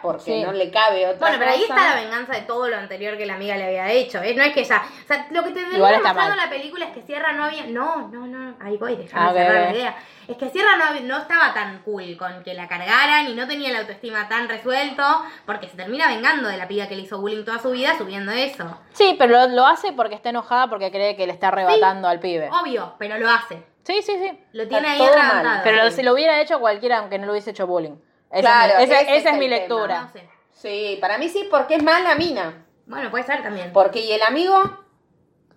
[0.01, 0.41] porque Sí.
[0.43, 3.25] no le cabe otra Bueno, pero ahí está la venganza de todo lo anterior que
[3.25, 4.21] la amiga le había hecho.
[4.23, 4.33] ¿eh?
[4.35, 4.81] No es que ella.
[5.03, 6.37] O sea, lo que te venía está mostrando mal.
[6.37, 7.65] la película es que Sierra no había.
[7.67, 8.55] No, no, no.
[8.61, 9.95] Ahí voy, déjame Ah, ok, cerrar la idea.
[10.27, 13.71] Es que Sierra no, no estaba tan cool con que la cargaran y no tenía
[13.71, 15.03] la autoestima tan resuelto
[15.45, 18.31] porque se termina vengando de la piba que le hizo bullying toda su vida subiendo
[18.31, 18.77] eso.
[18.93, 22.19] Sí, pero lo, lo hace porque está enojada porque cree que le está arrebatando al
[22.19, 22.49] pibe.
[22.49, 23.61] Obvio, pero lo hace.
[23.83, 24.39] Sí, sí, sí.
[24.53, 25.17] Lo tiene ahí todo mal.
[25.19, 25.59] atragantado.
[25.65, 27.95] Pero lo- si lo hubiera hecho cualquiera aunque no lo hubiese hecho bullying.
[28.41, 29.59] Claro, esa- ese esa es es mi el tema.
[29.61, 30.01] lectura.
[30.01, 30.29] No sé.
[30.51, 32.65] Sí, para mí sí, porque es mala mina.
[32.85, 33.71] Bueno, puede ser también.
[33.73, 34.61] Porque y el amigo,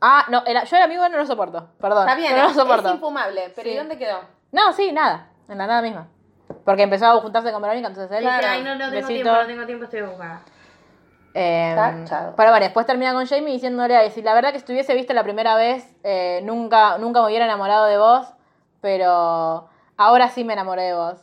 [0.01, 2.07] Ah, no, el- yo el amigo no lo soporto, perdón.
[2.07, 2.89] está bien, no lo soporto.
[2.89, 3.51] es infumable.
[3.57, 3.75] Pero Sí.
[3.75, 4.21] ¿y dónde quedó?
[4.53, 5.31] No, sí, nada.
[5.49, 6.09] En la nada misma.
[6.65, 8.27] Porque empezó a juntarse con Verónica, entonces él.
[8.29, 9.09] Ay, no, no tengo besito.
[9.23, 10.43] tiempo, no tengo tiempo, estoy ocupada.
[11.35, 12.35] Eh, Tachado.
[12.37, 15.23] pero bueno, después termina con Jamie diciéndole, "Ay, si la verdad que estuviese visto la
[15.23, 18.27] primera vez, eh, nunca, nunca me hubiera enamorado de vos,
[18.81, 21.21] pero ahora sí me enamoré de vos.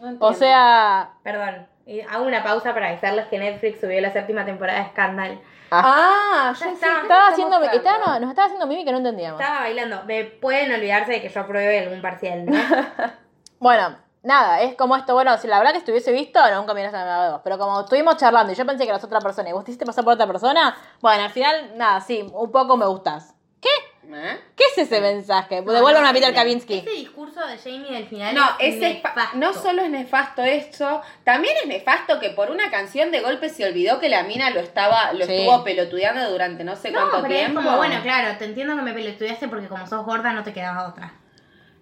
[0.00, 4.44] No O sea, Perdón, y hago una pausa para avisarles que Netflix subió la séptima
[4.44, 5.40] temporada de Scandal.
[5.70, 6.86] Ah, ya Ya está.
[6.86, 9.40] qué estaba haciendo, estaba- nos estaba haciendo Mimi que no entendíamos.
[9.40, 10.04] Estaba bailando.
[10.04, 12.52] Me pueden olvidarse de que yo apruebe algún parcial, ¿no?
[13.58, 16.92] Bueno, nada, es como esto, bueno, si la verdad que estuviese visto, nunca me hubieras
[16.92, 17.40] de vos.
[17.42, 19.86] Pero como estuvimos charlando y yo pensé que eras otra persona y vos te hiciste
[19.86, 23.34] pasar por otra persona, bueno, al final, nada, sí, un poco me gustás.
[24.08, 24.38] ¿Eh?
[24.54, 25.62] ¿Qué es ese mensaje?
[25.62, 26.78] Devuelvan a Peter Kavinsky.
[26.78, 29.36] Ese discurso de Jamie del final No, es ese es fa- nefasto.
[29.38, 33.64] no solo es nefasto esto, también es nefasto que por una canción de golpe se
[33.66, 35.34] olvidó que la mina lo estaba, lo Sí.
[35.34, 37.60] estuvo pelotudeando durante no sé No, cuánto pero tiempo.
[37.60, 40.52] es como, bueno, claro, te entiendo que me pelotudeaste porque como sos gorda no te
[40.52, 41.12] quedaba otra.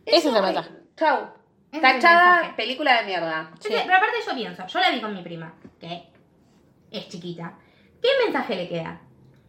[0.07, 0.71] Ese es el Eso, mensaje.
[0.97, 1.29] Chau.
[1.73, 2.55] Ese Tachada, mensaje.
[2.57, 3.51] película de mierda.
[3.63, 6.05] Pero aparte yo pienso, yo la vi con mi prima, que
[6.91, 7.55] es chiquita.
[8.01, 9.01] ¿Qué mensaje le queda?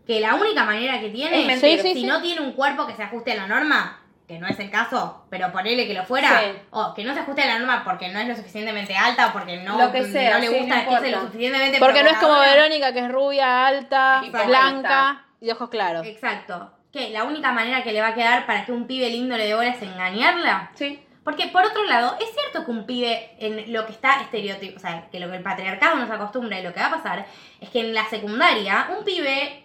[0.06, 1.82] Que la única manera que tiene, Es mentir.
[1.82, 2.06] Sí, sí, si sí.
[2.06, 5.26] no tiene un cuerpo que se ajuste a la norma, que no es el caso,
[5.30, 6.42] pero ponele que lo fuera,
[6.72, 9.34] o que no se ajuste a la norma porque no es lo suficientemente alta o
[9.34, 12.10] porque no, Lo que sea, no le gusta no que sea lo suficientemente Porque no
[12.10, 12.40] es como.
[12.40, 16.06] Verónica, que es rubia, alta, blanca y de ojos claros.
[16.06, 16.72] Exacto.
[16.92, 17.10] ¿Qué?
[17.10, 19.56] ¿La única manera que le va a quedar para que un pibe lindo le dé
[19.56, 20.72] bola es engañarla?
[20.76, 21.02] Sí.
[21.24, 24.80] Porque por otro lado, es cierto que un pibe en lo que está estereotipo, o
[24.80, 27.26] sea, que lo que el patriarcado nos acostumbra y lo que va a pasar
[27.60, 29.65] es que en la secundaria, un pibe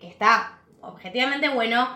[0.00, 1.88] que está objetivamente bueno,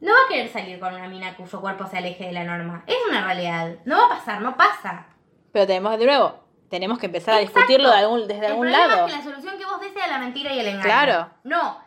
[0.00, 2.84] no va a querer salir con una mina cuyo cuerpo se aleje de la norma.
[2.86, 3.76] Es una realidad.
[3.84, 5.06] No va a pasar, no pasa.
[5.50, 7.60] Pero tenemos, de nuevo, tenemos que empezar a Exacto.
[7.60, 9.06] discutirlo de algún, desde el algún problema lado.
[9.06, 10.84] es que la solución que vos des sea la mentira y el engaño.
[10.84, 11.30] Claro.
[11.42, 11.78] No.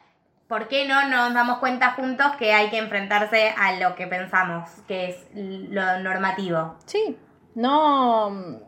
[0.47, 4.69] ¿Por qué no nos damos cuenta juntos que hay que enfrentarse a lo que pensamos,
[4.87, 6.75] que es lo normativo?
[6.85, 7.17] Sí.
[7.55, 8.59] No.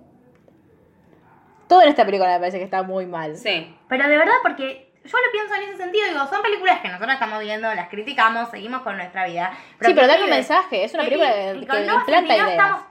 [1.68, 3.36] Todo en esta película me parece que está muy mal.
[3.36, 3.76] Sí.
[3.90, 7.14] Pero de verdad, porque yo lo pienso en ese sentido, digo, son películas que nosotros
[7.14, 9.52] estamos viendo, las criticamos, seguimos con nuestra vida.
[9.82, 10.84] sí, pero dan un mensaje.
[10.86, 12.50] Es una película y- que, y con Santidad ideas.
[12.52, 12.82] estamos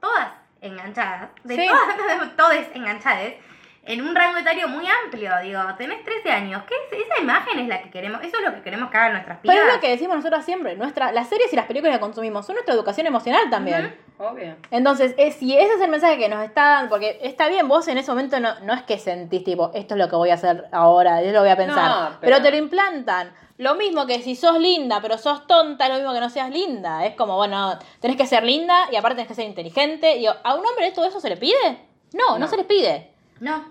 [0.00, 0.28] todas
[0.60, 1.66] enganchadas, de Sí.
[1.68, 3.32] todas, todas enganchadas,
[3.86, 7.04] en un rango etario muy amplio, digo, tenés 13 años, ¿qué es?
[7.06, 9.54] Esa imagen es la que queremos, eso es lo que queremos que hagan nuestras pibas.
[9.56, 10.74] Pero es lo que decimos nosotros siempre.
[10.76, 13.94] Nuestra, las series y las películas que consumimos son nuestra educación emocional también.
[14.18, 14.54] Obvio.
[14.70, 17.88] Entonces, eh, si ese es el mensaje que nos está dando, porque está bien, vos
[17.88, 20.34] en ese momento no, no es que sentís tipo, esto es lo que voy a
[20.34, 22.36] hacer ahora, yo lo voy a pensar, No, pero...
[22.36, 23.34] pero- te lo implantan.
[23.56, 26.50] Lo mismo que si sos linda, pero sos tonta, es lo mismo que no seas
[26.50, 27.06] linda.
[27.06, 30.16] Es como, bueno, tenés que ser linda y aparte tenés que ser inteligente.
[30.16, 31.54] Y ¿a un hombre todo eso se le pide?
[32.12, 32.46] No, no, No.
[32.48, 33.12] se les pide.
[33.38, 33.64] No.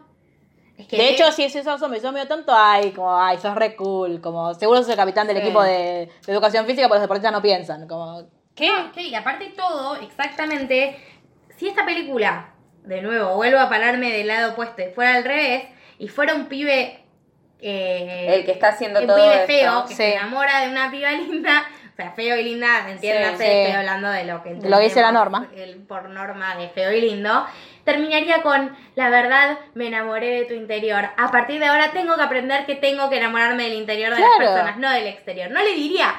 [0.77, 3.55] Es que De hecho, si sos hombre y sos medio tonto, ay, como, ay, sos
[3.55, 4.21] re cool.
[4.21, 5.43] Como, seguro sos el capitán del Sí.
[5.43, 7.85] equipo de, de educación física, pero los deportistas no piensan.
[7.87, 8.23] Como,
[8.55, 8.67] ¿qué?
[8.69, 9.01] No, ¿qué?
[9.03, 10.97] Y aparte de todo, exactamente,
[11.57, 12.49] si esta película,
[12.83, 15.63] de nuevo, vuelvo a pararme del lado opuesto y fuera al revés,
[15.99, 16.99] y fuera un pibe...
[17.61, 19.47] eh, El que está haciendo un todo pibe esto.
[19.47, 19.95] feo que Sí.
[19.95, 23.49] se enamora de una piba linda, o sea, feo y linda, entiéndase, Sí, sí.
[23.57, 25.47] estoy hablando de lo que lo dice la norma.
[25.55, 27.45] el- por norma de feo y lindo,
[27.85, 31.05] terminaría con, la verdad, me enamoré de tu interior.
[31.17, 34.29] A partir de ahora tengo que aprender que tengo que enamorarme del interior de las
[34.37, 35.51] personas, no del exterior.
[35.51, 36.15] No le diría,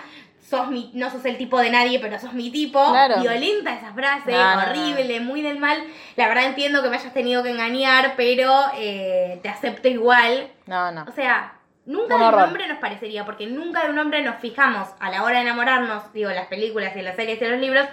[0.57, 2.91] sos mi, no sos el tipo de nadie, pero sos mi tipo.
[2.91, 3.21] Claro.
[3.21, 4.71] Violenta esa frase, No, no, no.
[4.71, 5.83] horrible, muy del mal.
[6.17, 10.49] La verdad entiendo que me hayas tenido que engañar, pero eh, te acepto igual.
[10.67, 11.05] No, no.
[11.09, 11.55] O sea,
[11.87, 15.11] nunca Un de un hombre nos parecería, porque nunca de un hombre nos fijamos a
[15.11, 17.61] la hora de enamorarnos, digo, en las películas y en las series y en los
[17.61, 17.87] libros,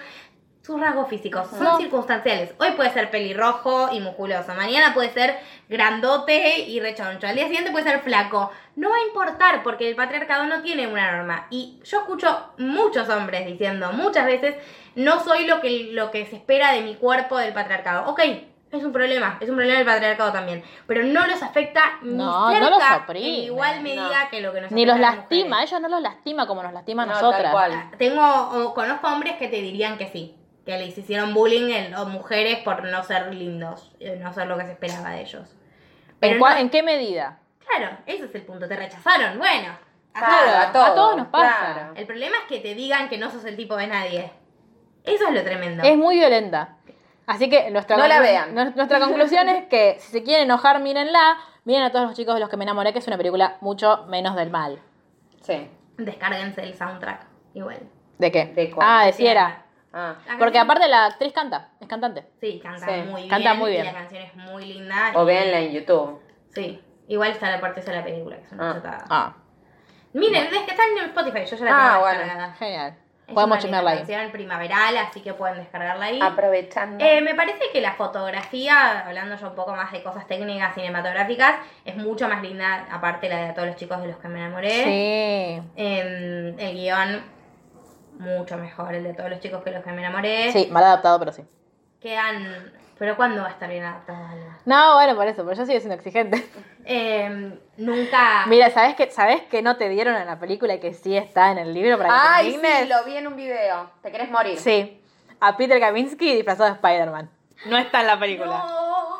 [0.61, 1.47] sus rasgos físicos.
[1.49, 1.77] Son No.
[1.77, 2.53] circunstanciales.
[2.59, 7.71] Hoy puede ser pelirrojo y musculoso, mañana puede ser grandote y rechoncho, al día siguiente
[7.71, 8.51] puede ser flaco.
[8.75, 11.47] No va a importar porque el patriarcado no tiene una norma.
[11.49, 14.55] Y yo escucho muchos hombres diciendo muchas veces,
[14.95, 18.09] no soy lo que, lo que se espera de mi cuerpo del patriarcado.
[18.11, 18.19] Ok,
[18.71, 20.63] es un problema, es un problema del patriarcado también.
[20.87, 24.29] Pero no los afecta ni No, no los en oprime, igual medida no.
[24.29, 27.05] que lo que nos Ni los lastima, ellos no los lastima como nos lastima a
[27.07, 27.41] No, nosotras.
[27.43, 27.91] tal cual.
[27.97, 28.23] Tengo,
[28.67, 30.35] o conozco hombres que te dirían que sí,
[30.65, 34.57] que les hicieron bullying en, o mujeres por no ser lindos, eh, no ser lo
[34.57, 35.49] que se esperaba de ellos.
[35.49, 37.39] ¿En, Pero no- ¿En qué medida?
[37.65, 39.69] claro, ese es el punto, te rechazaron, bueno.
[40.13, 40.25] ajá.
[40.43, 41.73] Claro, a todos, a todos nos pasa.
[41.73, 41.93] claro.
[41.95, 44.31] El problema es que te digan que no sos el tipo de nadie.
[45.03, 45.83] Eso es lo tremendo.
[45.83, 46.75] Es muy violenta.
[47.25, 48.53] Así que nuestra, No la vean.
[48.53, 51.37] nu- nuestra conclusión es que si se quieren enojar, mírenla.
[51.63, 54.05] Miren a todos los chicos de los que me enamoré, que es una película mucho
[54.07, 54.79] menos del mal.
[55.41, 55.67] Sí.
[55.97, 57.79] Descárguense el soundtrack, igual.
[58.17, 58.45] ¿De qué?
[58.47, 58.87] ¿De cuál?
[58.89, 59.60] ah, de Sierra.
[59.93, 60.15] Ah.
[60.25, 62.25] La Porque canción- aparte la actriz canta, es cantante.
[62.39, 63.29] Sí, canta Sí, muy bien.
[63.29, 63.83] canta muy bien.
[63.83, 65.11] Y la canción es muy linda.
[65.15, 66.21] O y- véanla en YouTube.
[66.53, 68.73] Sí, igual está la parte de la película, que es una Ah.
[68.75, 69.05] chotada.
[69.09, 69.33] Ah,
[70.13, 72.19] Miren, es que está en Spotify, yo ya la Ah, tengo bueno.
[72.19, 72.53] descargada.
[72.55, 72.97] genial.
[73.27, 73.97] Es Podemos chismearla ahí.
[73.99, 76.19] canción primaveral, así que pueden descargarla ahí.
[76.21, 77.05] Aprovechando.
[77.05, 81.55] Eh, me parece que la fotografía, hablando yo un poco más de cosas técnicas cinematográficas,
[81.85, 84.69] es mucho más linda, aparte la de todos los chicos de los que me enamoré.
[84.69, 85.63] Sí.
[85.77, 87.23] Em, el guion,
[88.21, 90.51] mucho mejor, el de todos los chicos que los que me enamoré.
[90.51, 91.43] Sí, mal adaptado, pero sí.
[91.99, 92.71] Quedan.
[92.97, 94.27] Pero ¿cuándo va a estar bien adaptado?
[94.65, 96.47] No, bueno, por eso, pero yo sigo siendo exigente.
[96.85, 98.45] Em, nunca.
[98.45, 101.51] Mira, ¿sabes que, ¿sabes que no te dieron en la película y que sí está
[101.51, 102.79] en el libro para que te Ay, indignes?
[102.79, 103.91] sí, lo vi en un video.
[104.03, 104.57] ¿Te querés morir?
[104.57, 105.01] Sí,
[105.39, 107.29] a Peter Kavinsky disfrazado de Spider-Man.
[107.65, 108.57] No está en la película.
[108.57, 109.19] No.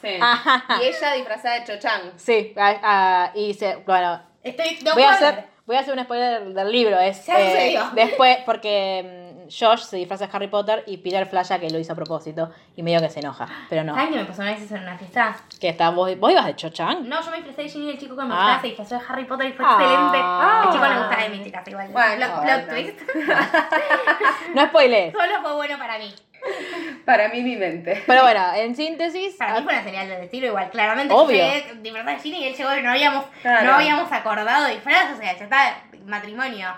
[0.00, 0.18] Sí.
[0.20, 0.82] Ajá.
[0.82, 2.12] Y ella disfrazada de Cho-Chang.
[2.16, 4.78] Sí, ah, ah, y se, bueno, Estoy.
[4.84, 6.98] No voy a hacer, voy a hacer un spoiler del libro.
[6.98, 11.68] Es, eh, después, porque mm, Josh se disfraza de Harry Potter y Peter flasha que
[11.70, 13.94] lo hizo a propósito y medio que se enoja, pero no.
[13.94, 15.36] ¿Sabes qué me pasó una vez en una fiesta?
[15.60, 17.02] Que está, vos, vos ibas de Cho-Chang.
[17.06, 18.36] No, yo me disfrazé de Ginny y el chico que me Ah.
[18.36, 19.72] gustaba se disfrazó de Harry Potter y fue Ah.
[19.78, 20.18] excelente.
[20.22, 20.62] Ah.
[20.66, 21.88] El chico le gustaba de mis chicas igual.
[21.92, 22.42] Bueno, bueno.
[22.42, 23.00] plot twist.
[24.54, 25.12] No spoilees.
[25.12, 26.14] Solo fue bueno para mí.
[27.04, 28.02] Para mí, mi mente.
[28.06, 30.70] Pero bueno, en síntesis, Para mí fue una señal del estilo igual.
[30.70, 31.36] Claramente Obvio.
[31.38, 33.66] yo llegué disfrazada de Ginny y él llegó y no habíamos, Claro.
[33.66, 36.68] no habíamos acordado disfraz, o sea, ya está matrimonio.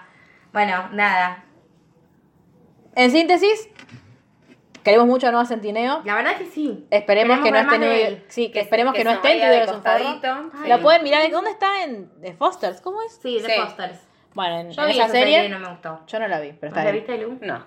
[0.53, 1.45] Bueno, nada.
[2.95, 3.69] en síntesis,
[4.83, 6.01] queremos mucho a Nueva Centineo.
[6.05, 6.87] La verdad que sí.
[6.91, 8.25] Esperemos que no esté de él.
[8.29, 10.69] Sí, que, esperemos que, que no esté en de.
[10.69, 11.31] La pueden mirar.
[11.31, 11.83] ¿Dónde está?
[11.85, 12.81] En The Fosters.
[12.81, 13.19] ¿Cómo es?
[13.23, 13.61] Sí, de Sí.
[13.61, 14.01] Fosters.
[14.35, 15.49] Bueno, en, Yo en vi esa serie y serie.
[15.51, 16.01] no me gustó.
[16.07, 17.05] Yo no la vi, pero está ¿La bien.
[17.07, 17.39] viste, Lu?
[17.41, 17.65] No.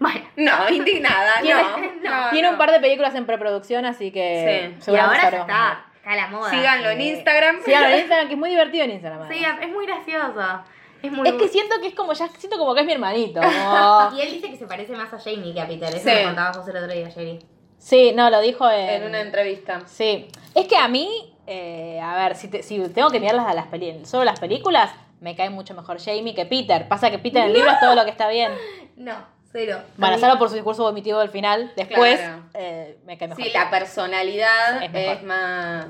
[0.00, 0.20] Bueno.
[0.36, 1.76] No, indignada, Tiene, no.
[2.24, 4.92] no, tiene un par de películas en preproducción, así que Sí.
[4.92, 6.50] Y ahora está, está a la moda.
[6.50, 7.56] Síganlo en Instagram.
[7.64, 9.28] Síganlo en Instagram, que es muy divertido en Instagram.
[9.28, 10.62] Sí, es muy gracioso.
[11.02, 13.40] Es muy es que siento que es como, ya siento como que es mi hermanito.
[13.42, 15.88] como- Y él dice que se parece más a Jamie que a Peter.
[15.88, 16.14] Eso Sí.
[16.14, 17.38] me contabas vos el otro día, Jerry.
[17.78, 19.82] Sí, no, lo dijo en, En una entrevista.
[19.86, 20.26] Sí.
[20.54, 23.66] Es que a mí, eh, a ver, si, te- si tengo que mirarlas a las
[23.68, 24.90] peli solo las películas,
[25.20, 26.88] me cae mucho mejor Jamie que Peter.
[26.88, 28.50] Pasa que Peter en el libro es todo lo que está bien.
[28.96, 29.14] No,
[29.52, 29.80] cero.
[30.18, 31.72] Salvo por su discurso vomitivo del final.
[31.76, 32.42] Después, Claro.
[32.54, 33.44] eh, me cae mejor.
[33.44, 35.86] Sí, la personalidad Es más.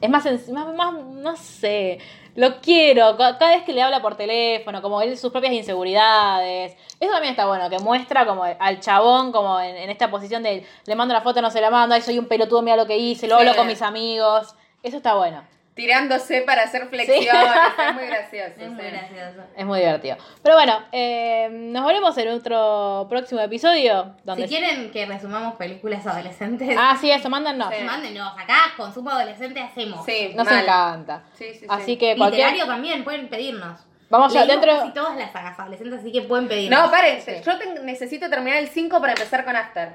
[0.00, 1.98] Es más, más, más, no sé,
[2.34, 3.16] lo quiero.
[3.16, 6.76] Ca- Cada vez que le habla por teléfono, como él, sus propias inseguridades.
[6.98, 10.66] Eso también está bueno, que muestra como al chabón como en, en esta posición de
[10.86, 12.96] le mando la foto, no se la mando, ay, soy un pelotudo, mira lo que
[12.98, 13.42] hice, lo Sí.
[13.42, 14.56] hablo con mis amigos.
[14.82, 15.44] Eso está bueno.
[15.74, 17.28] Tirándose para hacer flexiones.
[17.28, 18.52] Es muy gracioso.
[18.60, 18.90] Es muy sí.
[18.90, 19.42] gracioso.
[19.56, 20.16] Es muy divertido.
[20.42, 24.14] Pero bueno, eh, nos veremos en otro próximo episodio.
[24.22, 27.72] Donde Si quieren que resumamos películas adolescentes, Ah, sí, eso, mándennos.
[27.74, 27.82] Sí.
[27.84, 28.32] mándenos.
[28.38, 30.04] Acá, consumo adolescente, hacemos.
[30.04, 30.62] Sí, Nos mal.
[30.62, 31.22] encanta.
[31.38, 31.66] Sí, sí, sí.
[31.68, 32.48] Así que cualquier.
[32.50, 33.80] Literario también, pueden pedirnos.
[34.10, 34.80] Vamos ya Leímos dentro.
[34.82, 36.82] casi todas las sagas adolescentes, así que pueden pedirnos.
[36.84, 37.22] No, paren.
[37.22, 37.32] Sí.
[37.46, 39.94] Yo te- necesito terminar el 5 para empezar con After.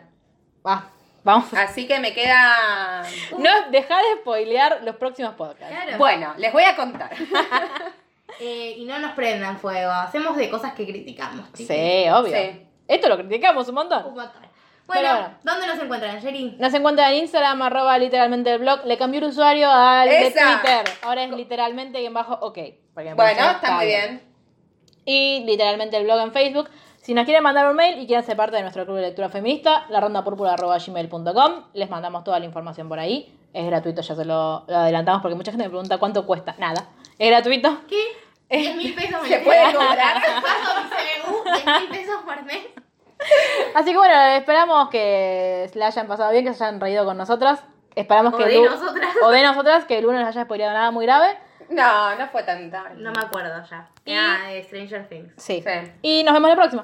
[0.66, 0.86] Ah,
[1.28, 1.54] vamos.
[1.54, 3.04] Así que me queda.
[3.38, 5.76] No, dejá de spoilear los próximos podcasts.
[5.76, 5.98] Claro.
[5.98, 7.12] Bueno, les voy a contar.
[8.40, 9.90] Eh, y no nos prendan fuego.
[9.90, 11.52] Hacemos de cosas que criticamos.
[11.54, 11.76] chicos.
[11.76, 12.38] Sí, obvio.
[12.38, 12.68] Sí.
[12.88, 14.06] Esto lo criticamos un montón.
[14.06, 14.42] Un montón.
[14.86, 15.38] Bueno, bueno.
[15.44, 16.56] ¿dónde nos encuentran, Jerry?
[16.60, 18.86] Nos encuentran en Instagram, arroba literalmente el blog.
[18.86, 20.30] Le cambió el usuario al de.
[20.30, 20.84] Twitter.
[21.02, 22.60] Ahora es literalmente y en bajo ok.
[22.94, 24.22] Bueno, está muy bien.
[25.06, 26.70] Y literalmente el blog en Facebook.
[27.08, 29.30] Si nos quieren mandar un mail y quieren ser parte de nuestro club de lectura
[29.30, 31.52] feminista, la ronda gmail.com.
[31.72, 33.34] Les mandamos toda la información por ahí.
[33.54, 36.56] Es gratuito, ya se lo, lo adelantamos porque mucha gente me pregunta cuánto cuesta.
[36.58, 36.90] Nada.
[37.18, 37.78] Es gratuito.
[37.88, 38.58] ¿Qué?
[38.58, 40.22] 10 mil pesos Se puede cobrar.
[40.22, 40.90] Pago mi
[41.32, 42.66] CBU, 10 mil pesos por mes.
[43.74, 47.64] Así que bueno, esperamos que la hayan pasado bien, que se hayan reído con nosotras.
[47.96, 49.16] Esperamos O que de lu- nosotras.
[49.24, 51.38] O de nosotras, que el lunes no haya spoileado nada muy grave.
[51.70, 52.96] No, no fue tan tarde.
[52.98, 53.88] No me acuerdo ya.
[54.04, 55.32] Y- Ah, de Stranger Things.
[55.38, 55.64] Sí.
[55.66, 55.92] Sí.
[56.02, 56.84] Y nos vemos la próxima.